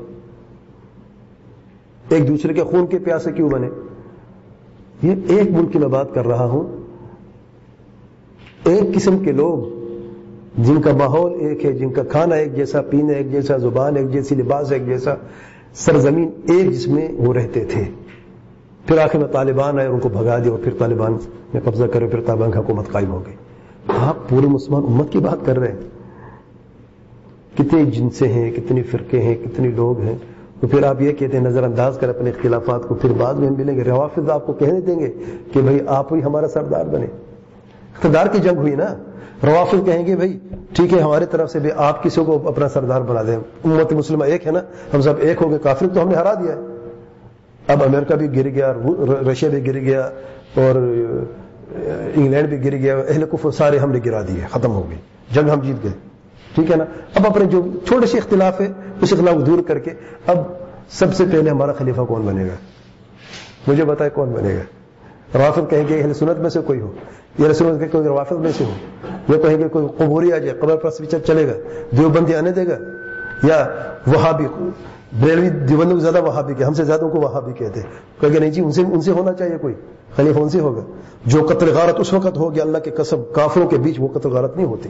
ایک 2.10 2.28
دوسرے 2.28 2.54
کے 2.54 2.64
خون 2.64 2.88
کے 2.88 2.98
پیاسے 2.98 3.32
کیوں 3.32 3.50
بنے؟ 3.50 3.70
یہ 5.04 5.16
ایک 5.28 5.52
ملک 5.52 5.74
کی 5.74 5.80
میں 5.80 5.88
بات 5.88 6.14
کر 6.14 6.28
رہا 6.28 6.46
ہوں۔ 6.46 6.78
ایک 8.64 8.96
قسم 8.96 9.18
کے 9.18 9.32
لوگ 9.32 9.79
جن 10.58 10.82
کا 10.82 10.92
ماحول 10.94 11.32
ایک 11.40 11.66
ہے، 11.66 11.72
جن 11.72 11.90
کا 11.90 12.04
کھانا 12.04 12.36
ایک 12.36 12.56
جیسا، 12.56 12.82
پینا 12.82 13.14
ایک 13.14 13.32
جیسا، 13.32 13.58
زبان 13.58 13.96
ایک 13.96 14.12
جیسی، 14.12 14.36
لباس 14.36 14.72
ایک 14.72 14.86
جیسا، 14.86 15.14
سرزمین 15.74 16.30
ایک 16.48 16.72
جس 16.72 16.88
میں 16.88 17.08
وہ 17.18 17.34
رہتے 17.34 17.66
تھے۔ 17.66 17.84
پھر 18.86 18.98
آخر 18.98 19.20
میں 19.20 19.28
طالبان 19.28 19.78
آئے 19.78 19.88
اور 19.88 19.94
ان 19.94 20.00
کو 20.00 20.10
بھگا 20.10 20.38
دیا 20.38 20.52
اور 20.52 20.60
پھر 20.64 20.72
طالبان 20.78 21.18
میں 21.54 21.62
قبضہ 21.66 21.86
کرے، 21.86 22.08
پھر 22.08 22.22
طالبان 22.22 22.52
کی 22.52 22.58
حکومت 22.58 22.90
قائم 22.90 23.12
ہو 23.12 23.24
گئی۔ 23.26 23.36
آپ 23.88 24.30
پورے 24.30 24.48
مسلمان 24.48 24.84
امت 24.84 25.12
کی 25.12 25.20
بات 25.20 25.46
کر 25.46 25.60
رہے 25.60 25.72
ہیں۔ 25.72 25.80
کتنے 27.58 27.86
جنسے 27.86 28.28
ہیں 28.28 28.52
کتنی 28.52 28.84
فرقے 28.84 29.22
ہیں، 29.22 29.36
کتنے 29.36 29.68
لوگ 29.68 30.00
ہیں۔ 30.00 30.16
تو 30.60 30.68
پھر 30.68 30.84
آپ 30.84 31.02
یہ 31.02 31.12
کہتے 31.12 31.38
ہیں، 31.38 31.44
نظر 31.44 31.64
انداز 31.64 31.98
کر 31.98 32.10
اپنے 32.10 32.30
اختلافات 32.30 32.84
کو، 32.88 32.96
پھر 32.96 33.10
بعد 33.18 33.34
میں 33.34 33.48
ہم 33.48 33.54
ملیں 33.58 33.76
گے۔ 33.76 33.84
روافظ 33.84 34.30
آپ 34.30 34.46
کو 34.46 34.54
کہنے 34.54 34.82
دیں 34.82 35.00
گے 35.00 35.14
کہ 35.54 35.62
بھائی 35.62 35.80
آپ 35.88 36.14
ہی 36.14 36.24
ہمارا 36.24 36.48
سردار 36.48 36.86
بنے۔ 36.86 37.06
اقتدار 37.96 38.28
کی 38.28 38.40
جنگ 38.40 38.58
ہوئی 38.58 38.76
نا، 38.76 38.94
روافظ 39.44 39.86
کہیں 39.86 40.06
گے 40.08 40.16
بھائی، 40.16 40.38
ٹھیک 40.76 40.94
ہے، 40.94 41.00
ہماری 41.02 41.26
طرف 41.26 41.52
سے 41.52 41.60
بھی 41.60 41.70
آپ 41.76 42.04
کسی 42.04 42.22
کو 42.26 42.48
اپنا 42.48 42.68
سردار 42.68 43.02
بنا 43.02 43.22
دیں۔ 43.28 43.36
امت 43.36 43.94
مسلمہ 43.94 44.24
ایک 44.24 44.48
ہے 44.48 44.52
نا، 44.52 44.60
ہم 44.94 45.02
سب 45.02 45.14
ایک 45.20 45.42
ہو 45.42 45.50
گئے 45.50 45.60
کافر 45.64 45.88
تو 45.94 46.02
ہم 46.02 46.10
نے 46.10 46.16
ہرا 46.16 46.34
دیا 46.34 46.56
ہے۔ 46.56 46.78
اب 47.68 47.84
امریکہ 47.84 48.16
بھی 48.16 48.28
گر 48.36 48.50
گیا 48.50 48.74
رشیا 49.32 49.50
بھی 49.50 49.66
گر 49.68 49.80
گیا، 49.80 50.10
اور 50.56 50.76
انگلینڈ 52.16 52.50
بھی 52.50 52.64
گر 52.66 52.76
گیا، 52.78 52.98
اہل 52.98 53.26
کفر 53.32 53.52
سارے 53.52 53.78
ہم 53.78 53.92
نے 53.92 54.00
گرا 54.06 54.22
دیے، 54.22 54.46
ختم 54.52 54.72
ہو 54.72 54.90
گئی 54.90 54.98
جنگ 55.32 55.50
ہم 55.50 55.62
جیت 55.62 55.84
گئے۔ 55.84 55.92
ٹھیک 56.56 56.72
ہے 56.72 56.76
نا؟ 56.76 56.84
اب 57.16 57.28
اپنے 57.28 57.46
جو 57.46 57.62
چھوٹے 57.88 58.08
سے 58.08 58.18
اختلاف 58.18 58.62
ہے، 58.62 58.68
اس 59.02 59.14
اختلاف 59.14 59.36
کو 59.36 59.42
دور 59.42 59.60
کر 59.68 59.80
کے، 59.80 59.92
اب 60.28 60.38
سب 60.90 61.14
سے 61.16 61.26
پہلے 61.32 61.50
ہمارا 61.50 61.74
خلیفہ 61.74 62.02
کون 62.02 62.22
بنے 62.22 62.46
گا؟ 62.46 62.56
مجھے 63.68 63.86
بتائے 63.86 64.10
کون 64.10 64.30
بنے 64.30 64.56
گا؟ 64.56 64.62
روافت 65.38 65.70
کہیں 65.70 65.88
گے، 65.90 66.00
اہل 66.00 66.14
سنت 66.14 66.40
میں 66.40 66.50
سے 66.50 66.60
کوئی 66.66 66.80
ہو۔ 66.82 66.92
یہ 67.38 67.54
سنت 67.54 67.80
کہ 67.80 67.88
کوئی 67.92 68.08
روافت 68.08 68.34
میں 68.34 68.52
سے 68.58 68.64
ہو 68.64 68.74
یہ 69.30 69.42
کہیں 69.42 69.58
گے 69.58 69.68
کوئی 69.68 69.88
قبوری 69.98 70.34
آ 70.34 70.38
جائے، 70.38 70.58
قبر 70.60 70.76
پر 70.76 70.90
سویچر 70.90 71.18
چلے 71.20 71.48
گا، 71.48 71.54
دیوبندی 71.98 72.36
آنے 72.36 72.52
دے 72.52 72.68
گا، 72.68 72.78
یا 73.44 73.68
وہاں 74.08 74.34
بھی 74.34 74.48
بریلوی 75.22 75.50
دیوبند 75.50 76.00
زیادہ 76.00 76.22
وہاں 76.24 76.44
بھی 76.44 76.54
کہ 76.54 76.64
ہم 76.64 76.74
سے 76.74 76.84
زیادہ 76.84 77.00
کو 77.00 77.22
وہاں 77.22 77.42
بھی 77.42 77.54
کہتے 77.54 77.82
کہ 78.20 78.40
نہیں 78.40 78.52
جی 78.52 78.62
ان 78.62 78.72
سے 78.72 78.82
ان 78.82 79.02
سے 79.02 79.12
ہونا 79.12 79.34
چاہیے 79.34 79.58
کوئی، 79.58 79.74
خلیفہ 80.16 80.40
ان 80.40 80.50
سے 80.50 80.60
ہوگا۔ 80.60 80.82
جو 81.26 81.48
قتل 81.50 81.74
غارت 81.74 81.96
اس 82.00 82.14
وقت 82.14 82.38
ہو 82.38 82.56
گیا، 82.56 82.64
اللہ 82.64 82.78
کے 82.78 82.92
قسم، 82.92 83.22
کافروں 83.36 83.68
کے 83.68 83.78
بیچ 83.78 83.96
وہ 84.00 84.08
قتل 84.14 84.30
غارت 84.30 84.56
نہیں 84.56 84.68
ہوتی۔ 84.68 84.90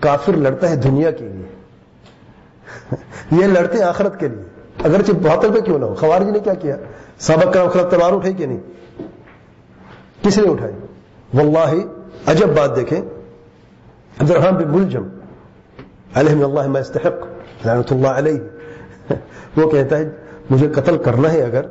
کافر 0.00 0.32
لڑتا 0.32 0.70
ہے 0.70 0.76
دنیا 0.76 1.10
کے 1.10 1.24
لیے۔ 1.24 1.46
یہ 3.42 3.46
لڑتے 3.46 3.82
آخرت 3.82 4.20
کے 4.20 4.28
لیے۔ 4.28 4.42
اگرچہ 4.84 5.12
باطل 5.12 5.52
پہ 5.54 5.60
کیوں 5.60 5.78
نہ 5.78 5.84
ہو، 5.84 5.94
خوارج 5.94 6.24
نے 6.24 6.38
کیا 6.38 6.54
کیا؟ 6.54 6.76
سابق 7.18 7.54
کا 7.54 7.68
خراب 7.68 7.90
تلوار 7.90 8.12
اٹھائی 8.12 8.34
کہ 8.34 8.46
نہیں؟ 8.46 8.58
کس 10.22 10.38
نے 10.38 10.50
اٹھائی؟ 10.50 10.72
واللہ، 11.34 11.74
عجب 12.26 12.48
بات 12.48 12.76
دیکھیں۔ 12.76 13.00
عبد 14.18 14.30
الرحمان 14.30 14.54
بن 14.54 14.68
ملجم، 14.68 15.08
علیہ 16.14 16.44
اللہ 16.44 16.66
ما 16.66 16.78
استحق 16.78 17.26
لعنت 17.66 17.92
اللہ 17.92 18.08
علیہ۔ 18.08 18.40
وہ 19.56 19.70
کہتا 19.70 19.98
ہے، 19.98 20.10
مجھے 20.50 20.68
قتل 20.68 20.98
کرنا 20.98 21.32
ہے 21.32 21.42
اگر، 21.42 21.62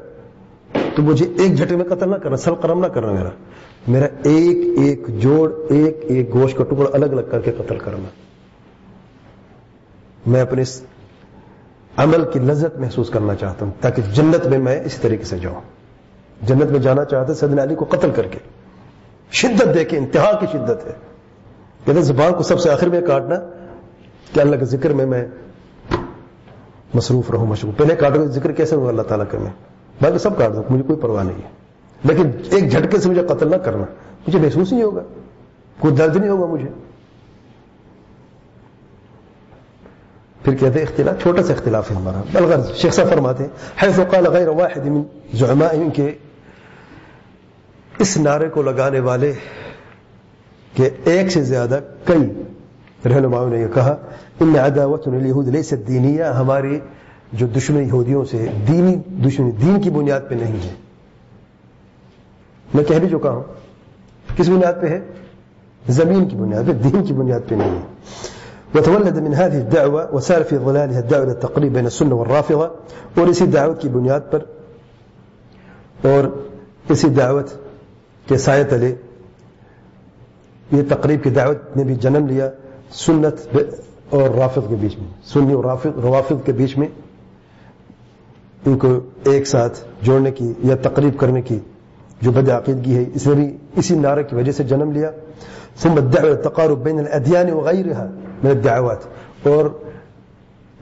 تو 0.96 1.02
مجھے 1.02 1.26
ایک 1.26 1.58
جھٹے 1.58 1.76
میں 1.76 1.86
قتل 1.86 2.10
نہ 2.10 2.16
کرنا، 2.16 2.38
سل 2.38 2.52
کرم 2.62 2.80
نہ 2.80 2.88
کرنا 2.88 3.12
میرا۔ 3.12 3.30
میرا 3.88 4.06
ایک 4.06 4.80
ایک 4.80 5.08
جوڑ، 5.08 5.52
ایک 5.70 5.98
ایک 6.02 6.34
گوشت 6.34 6.58
کا 6.58 6.64
ٹکڑا 6.64 6.90
الگ 6.94 7.06
الگ 7.06 7.22
کر 7.32 7.40
کے 7.40 7.52
قتل 7.52 7.78
کرنا۔ 7.78 8.08
میں 10.28 10.42
اپنے 10.42 10.62
اس 10.62 10.82
عمل 11.98 12.24
کی 12.34 12.40
لذت 12.40 12.80
محسوس 12.80 13.10
کرنا 13.10 13.36
چاہتا 13.36 13.66
ہوں، 13.66 13.74
تاکہ 13.82 14.02
جنت 14.14 14.46
میں 14.46 14.60
میں 14.60 14.82
اسی 14.86 14.98
طریقے 15.02 15.24
سے 15.24 15.40
جاؤں۔ 15.40 15.62
جنت 16.42 16.72
میں 16.72 16.80
جانا 16.80 17.06
چاہتا 17.06 17.34
سدن 17.34 17.60
علی 17.60 17.76
کو 17.76 17.86
قتل 17.90 18.12
کر 18.16 18.28
کے۔ 18.28 18.40
شدت 19.32 19.76
دے 19.76 19.86
کے، 19.86 19.98
انتہا 19.98 20.40
کی 20.40 20.46
شدت 20.52 20.86
ہے۔ 20.86 20.92
کہتے 21.86 22.02
زبان 22.02 22.34
کو 22.34 22.44
سب 22.44 22.60
سے 22.60 22.70
آخر 22.70 22.88
میں 22.88 23.02
کاٹنا، 23.02 23.36
کہ 24.34 24.40
اللہ 24.40 24.56
کے 24.56 24.66
ذکر 24.66 24.94
میں 24.94 25.06
میں 25.06 25.28
مصروف 26.94 27.32
رہوں 27.32 27.46
مشروف 27.46 27.78
پہلے 27.78 27.96
کاٹوں 27.96 28.26
ذکر 28.26 28.52
کیسے 28.52 28.76
ہوں 28.76 28.88
اللہ 28.88 29.02
تعالیٰ 29.02 29.26
کا 29.32 29.38
میں 29.38 29.52
باقی 30.02 30.18
سب 30.18 30.38
کاٹ 30.38 30.54
دوں 30.54 30.64
مجھے 30.70 30.84
کوئی 30.84 31.00
پرواہ 31.00 31.24
نہیں 31.24 31.42
ہے۔ 31.44 31.50
لیکن 32.04 32.32
ایک 32.52 32.72
جھٹکے 32.72 33.00
سے 33.00 33.10
مجھے 33.10 33.22
قتل 33.28 33.52
نہ 33.52 33.56
کرنا، 33.56 33.86
مجھے 34.28 34.40
محسوس 34.40 34.72
نہیں 34.72 34.84
ہوگا۔ 34.84 35.02
کوئی 35.80 35.96
درد 35.96 36.16
نہیں 36.16 36.30
ہوگا 36.30 36.46
مجھے۔ 36.46 36.70
پھر 40.44 40.56
کہتے 40.56 40.80
ہیں 40.80 40.86
اختلاف، 40.90 41.22
چھوٹا 41.22 41.44
سا 41.44 41.54
اختلاف 41.54 41.92
ہے 41.92 41.96
ہمارا۔ 41.96 42.22
بلغر 42.32 42.74
شیخ 42.76 42.94
صاحب 42.94 43.10
فرماتے 43.10 43.44
ہیں، 43.44 43.84
حیث 43.84 44.00
قال 44.12 44.28
غیر 44.28 44.48
واحد 44.48 44.86
من 44.86 45.02
زعمائهم 45.34 45.90
کے 45.90 46.12
اس 48.00 48.18
نعرے 48.18 48.50
کو 48.50 48.62
لگانے 48.62 49.00
والے 49.00 49.34
کہ 50.74 50.90
ایک 51.06 51.32
سے 51.32 51.44
زیادہ 51.44 51.80
کئی 52.04 52.44
رہنماؤں 53.06 53.50
نے 53.50 53.60
یہ 53.60 53.68
کہا، 53.74 53.96
ان 54.40 54.56
عداوت 54.56 55.08
الہود 55.08 55.48
لیست 55.48 55.88
دینیہ 55.88 56.24
ہماری 56.24 56.80
جو 57.34 57.48
دشمن 57.48 57.84
یہودیوں 57.84 58.26
سے 58.26 58.48
دینی 58.68 58.96
دشمنی 58.96 59.52
دین 59.52 59.82
کی 59.82 59.90
بنیاد 59.90 60.22
پہ 60.30 60.36
نہیں 60.36 60.64
ہے۔ 60.64 60.74
میں 62.74 62.84
کہہ 62.84 62.96
بھی 62.96 63.10
چکا 63.10 63.30
ہوں۔ 63.30 63.44
کس 64.38 64.50
بنیاد 64.50 64.74
پہ 64.82 64.88
ہے؟ 64.88 65.00
زمین 65.90 66.26
کی 66.26 66.36
بنیاد 66.36 66.64
پہ، 66.68 66.74
دین 66.74 67.04
کی 67.04 67.14
بنیاد 67.14 67.40
پہ 67.50 67.56
نہیں 67.56 67.72
ہے۔ 67.72 67.82
وتولد 68.76 69.18
من 69.18 69.34
هذه 69.34 69.66
الدعوة 69.66 70.06
وسار 70.14 70.42
في 70.42 70.58
ظلالها 70.58 71.00
الدعوة 71.00 71.26
للتقريب 71.26 71.74
بين 71.74 71.86
السنة 71.86 72.12
والرافضة، 72.12 72.76
اور 73.18 73.28
اسی 73.28 73.46
دعوت 73.46 73.82
کی 73.82 73.90
بنیاد 73.90 74.20
پر، 74.32 74.40
اور 76.02 76.24
اسی 76.90 77.10
دعوت 77.10 77.50
کے 78.28 78.38
سائے 78.38 78.64
تلے 78.64 78.96
یہ 80.72 80.82
تقریب 80.90 81.24
کی 81.24 81.30
دعوت 81.30 81.78
نے 81.78 81.84
بھی 81.84 81.96
جنم 81.96 82.28
لیا 82.28 82.50
سنت 82.92 83.58
اور 84.10 84.30
رافض 84.30 84.70
کے 84.70 84.76
بیچ 84.80 84.98
میں، 84.98 85.08
سنی 85.24 85.54
اور 85.54 85.66
روافظ 85.86 86.36
کے 86.46 86.52
بیچ 86.52 86.78
میں 86.78 86.88
ان 88.66 88.78
کو 88.78 89.00
ایک 89.24 89.48
ساتھ 89.48 89.80
جوڑنے 90.02 90.32
کی 90.32 90.54
یا 90.64 90.76
تقریب 90.82 91.20
کرنے 91.20 91.42
کی 91.42 91.60
جو 92.22 92.32
بد 92.32 92.50
عقیدگی 92.50 92.96
ہے، 92.96 93.04
اس 93.14 93.28
نے 93.28 93.34
بھی 93.34 93.58
اسی 93.76 93.96
نعرے 93.96 94.24
کی 94.24 94.36
وجہ 94.36 94.52
سے 94.52 94.64
جنم 94.64 94.92
لیا۔ 94.92 95.12
ثم 95.78 95.92
الدعوة 95.92 96.32
التقارب 96.32 96.84
بين 96.84 97.00
الأديان 97.00 97.52
وغيرها 97.52 98.08
من 98.44 98.50
الدعوات۔ 98.50 98.98
اور 99.48 99.66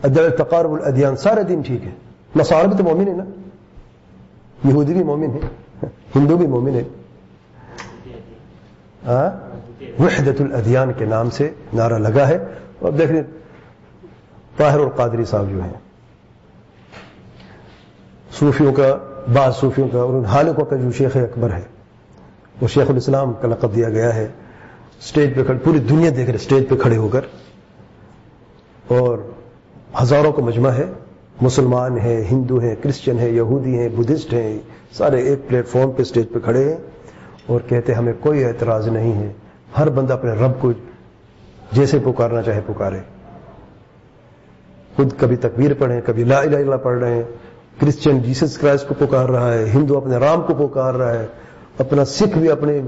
الدعوة 0.04 0.32
التقارب 0.32 0.74
الأديان 0.74 1.16
سارے 1.16 1.44
دین 1.44 1.62
ٹھیک 1.62 1.86
ہے 1.86 1.92
نصارى 2.36 2.68
بھی 2.68 2.78
تو 2.78 2.84
مومن 2.84 3.08
ہے 3.08 3.14
نا۔ 3.14 3.24
یہودی 4.64 4.94
بھی 4.94 5.04
مومن 5.04 5.30
ہے 5.30 5.40
ہندو 6.16 6.38
بھی 6.38 6.48
مومن 6.48 6.76
ہے 6.76 6.84
وحدت 10.00 10.42
الادیان 10.42 10.94
کے 10.94 11.06
نام 11.06 11.30
سے 11.30 11.50
نعرہ 11.74 11.94
لگا 11.94 12.28
ہے۔ 12.28 12.38
اور 12.80 12.92
دیکھ 12.92 13.12
لیں 13.12 13.24
طاہر 14.58 14.80
القادری 14.80 15.26
صاحب 15.26 15.50
جو 15.50 15.64
ہیں، 15.64 15.74
صوفیوں 18.40 18.74
کا، 18.74 18.98
بعض 19.34 19.56
صوفیوں 19.56 19.88
کا، 19.88 20.00
اور 20.00 20.14
ان 20.14 20.26
حالقوں 20.26 20.66
کا 20.66 20.76
جو 20.76 20.92
شیخ 20.92 21.18
اکبر 21.18 21.54
ہے 21.54 21.62
وہ 22.62 22.68
شیخ 22.68 22.90
الاسلام 22.90 23.34
کا 23.34 23.48
لقب 23.48 23.76
دیا 23.76 23.90
گیا 23.90 24.16
ہے۔ 24.16 24.28
اسٹیج 25.00 25.36
پہ 25.36 25.44
کھڑے، 25.44 25.60
پوری 25.60 25.80
دنیا 25.80 26.10
دیکھ 26.16 26.28
رہے 26.28 26.36
اسٹیج 26.36 26.70
پہ 26.70 26.76
کھڑے 26.76 26.98
ہو 26.98 27.08
کر۔ 27.08 27.22
اور 28.88 29.18
ہزاروں 30.02 30.32
کا 30.32 30.42
مجمع 30.42 30.70
ہے۔ 30.70 30.86
مسلمان 31.42 31.98
ہیں، 31.98 32.24
ہندو 32.32 32.58
ہیں، 32.60 32.76
کرسچن 32.76 33.20
ہیں، 33.20 33.30
یہودی 33.30 33.78
ہیں، 33.78 33.90
بدھسٹ 33.90 34.34
ہیں، 34.34 34.60
سارے 34.92 35.22
ایک 35.22 35.40
پلیٹ 35.48 35.68
فارم 35.68 35.92
پہ 35.92 36.02
اسٹیج 36.02 36.26
پہ 36.34 36.40
کھڑے 36.40 36.70
ہیں۔ 36.70 36.78
اور 37.52 37.62
کہتے 37.70 37.94
ہمیں 37.94 38.14
کوئی 38.20 38.46
اعتراض 38.46 38.88
نہیں 38.88 39.14
ہے۔ 39.14 39.32
ہر 39.78 39.90
بندہ 39.90 40.14
اپنے 40.14 40.32
رب 40.32 40.52
کو 40.60 40.72
جیسے 41.72 42.00
پکارنا 42.04 42.42
چاہے 42.42 42.62
پکارے۔ 42.66 43.00
خود 44.96 45.14
کبھی 45.18 45.36
تکبیر 45.36 45.74
پڑھیں، 45.74 46.02
کبھی 46.06 46.24
لا 46.24 46.40
الہ 46.40 46.58
الا 46.58 46.78
پڑھ 46.78 47.00
رہے 47.00 47.14
ہیں۔ 47.14 47.24
کرسچن 47.80 48.20
جیسس 48.20 48.58
کرائسٹ 48.58 48.88
کو 48.88 48.94
پکار 49.00 49.30
رہا 49.30 49.54
ہے 49.54 49.66
ہندو 49.74 49.98
اپنے 49.98 50.18
رام 50.18 50.42
کو 50.42 50.68
پکار 50.68 50.94
رہا 50.94 51.14
ہے۔ 51.14 51.28
اپنا 51.78 52.06
سکھ 52.06 52.38
بھی 52.38 52.52
اپنے 52.52 52.82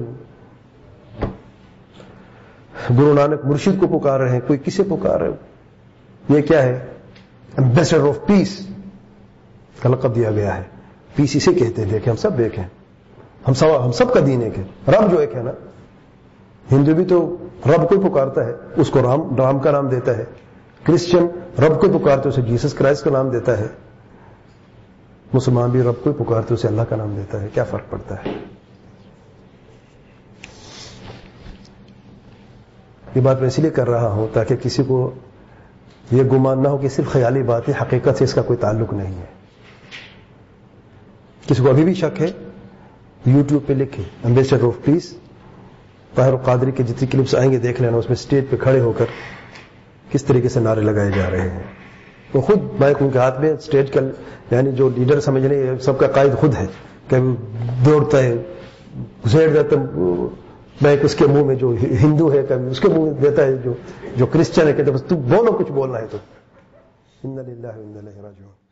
گرو 2.89 3.13
نانک 3.13 3.45
مرشد 3.45 3.81
کو 3.81 3.99
پکار 3.99 4.19
رہے 4.19 4.31
ہیں۔ 4.31 4.39
کوئی 4.47 4.59
کسے 4.59 4.83
پکار 4.83 5.21
رہے 5.21 5.29
یہ 6.29 6.41
کیا 6.41 6.63
ہے؟ 6.63 6.85
امبیسڈر 7.57 7.99
آف 7.99 8.25
پیس 8.25 8.67
کا 9.81 9.89
لقب 9.89 10.15
دیا 10.15 10.31
گیا 10.31 10.57
ہے۔ 10.57 10.63
پیس 11.15 11.35
اسے 11.35 11.53
کہتے 11.53 11.83
ہیں۔ 11.83 11.89
دیکھیں، 11.91 12.11
ہم 12.11 12.17
سب 12.17 12.37
دیکھیں۔ 12.37 12.63
ہم 13.47 13.53
سب 13.53 13.85
ہم 13.85 13.91
سب 13.91 14.13
کا 14.13 14.19
دین 14.25 14.41
ایک 14.41 14.59
ہے۔ 14.59 14.63
رب 14.87 15.11
جو 15.11 15.17
ایک 15.17 15.35
ہے 15.35 15.43
نا، 15.43 15.51
ہندو 16.71 16.95
بھی 16.95 17.05
تو 17.05 17.35
رب 17.65 17.89
کو 17.89 18.09
پکارتا 18.09 18.45
ہے، 18.45 18.53
اس 18.75 18.89
کو 18.89 19.01
رام 19.03 19.35
رام 19.35 19.59
کا 19.59 19.71
نام 19.71 19.87
دیتا 19.87 20.17
ہے۔ 20.17 20.23
کرسچن 20.83 21.27
رب 21.61 21.81
کو 21.81 21.99
پکارتے، 21.99 22.29
اسے 22.29 22.41
جیسس 22.41 22.73
کرائسٹ 22.73 23.03
کا 23.03 23.09
نام 23.11 23.29
دیتا 23.29 23.57
ہے۔ 23.57 23.67
مسلمان 25.33 25.69
بھی 25.69 25.81
رب 25.81 26.03
کو 26.03 26.13
پکارتے، 26.13 26.53
اسے 26.53 26.67
اللہ 26.67 26.81
کا 26.81 26.95
نام 26.95 27.15
دیتا 27.15 27.41
ہے۔ 27.41 27.47
کیا 27.53 27.63
فرق 27.63 27.89
پڑتا 27.89 28.15
ہے؟ 28.15 28.31
یہ 33.15 33.21
بات 33.21 33.39
میں 33.39 33.47
اسی 33.47 33.61
لیے 33.61 33.71
کر 33.71 33.89
رہا 33.89 34.07
ہوں 34.07 34.27
تاکہ 34.33 34.55
کسی 34.55 34.83
کو 34.83 35.11
یہ 36.11 36.23
گمان 36.23 36.63
نہ 36.63 36.67
ہو 36.67 36.77
کہ 36.77 36.89
صرف 36.89 37.11
خیالی 37.11 37.43
بات 37.43 37.69
ہے 37.69 37.73
حقیقت 37.81 38.17
سے 38.17 38.23
اس 38.23 38.33
کا 38.33 38.41
کوئی 38.41 38.57
تعلق 38.57 38.93
نہیں 38.93 39.19
ہے۔ 39.19 39.25
کسی 41.47 41.63
کو 41.63 41.69
ابھی 41.69 41.83
بھی 41.83 41.93
شک 41.93 42.21
ہے 42.21 42.27
یوٹیوب 43.25 43.67
پہ 43.67 43.73
لکھے 43.73 44.03
ambassador 44.23 44.63
of 44.63 44.85
peace 44.85 45.13
Tahir 46.15 46.35
Qadri 46.35 46.71
کے 46.71 46.83
جتنی 46.83 47.07
کلپس 47.07 47.35
آئیں 47.35 47.51
گے، 47.51 47.57
دیکھ 47.57 47.81
لینا، 47.81 47.97
اس 47.97 48.09
میں 48.09 48.17
اسٹیج 48.19 48.43
پہ 48.49 48.55
کھڑے 48.57 48.79
ہو 48.79 48.91
کر 48.97 49.05
کس 50.11 50.23
طریقے 50.23 50.49
سے 50.49 50.59
نعرے 50.59 50.81
لگائے 50.81 51.11
جا 51.15 51.29
رہے 51.31 51.49
ہیں۔ 51.49 51.63
وہ 52.33 52.41
خود 52.41 52.59
بائک 52.79 52.97
ان 52.99 53.09
کے 53.09 53.19
ہاتھ 53.19 53.41
میں 53.41 53.53
اسٹیج 53.53 53.91
کا 53.91 54.01
یعنی 54.51 54.71
جو 54.71 54.89
لیڈر 54.95 55.19
سمجھ 55.19 55.45
رہے 55.45 55.79
سب 55.81 55.99
کا 55.99 56.07
قائد 56.07 56.33
خود 56.33 56.55
ہے۔ 56.55 56.65
کبھی 57.09 57.35
دوڑتا 57.85 58.17
ہے 58.17 58.35
گھسیٹ 59.25 59.53
دیتا 59.53 59.75
بائک 60.81 60.99
اس 61.03 61.15
کے 61.15 61.27
منہ 61.27 61.43
میں 61.43 61.55
جو 61.55 61.75
ہندو 62.01 62.31
ہے 62.33 62.41
کبھی 62.49 62.67
اس 62.67 62.79
کے 62.79 62.87
منہ 62.87 62.99
میں 62.99 63.11
دیتا 63.11 63.43
ہے 63.43 63.57
جو 63.57 63.73
جو 64.15 64.25
کرسچن 64.25 64.67
ہے 64.67 64.73
کہتے 64.73 64.91
بس 64.91 65.03
تو 65.03 65.15
بولو، 65.15 65.51
کچھ 65.51 65.71
بولنا 65.71 65.99
ہے 65.99 66.07
تو۔ 66.11 66.17
ان 67.23 67.39
اللہ 67.39 68.21
راجعون۔ 68.21 68.62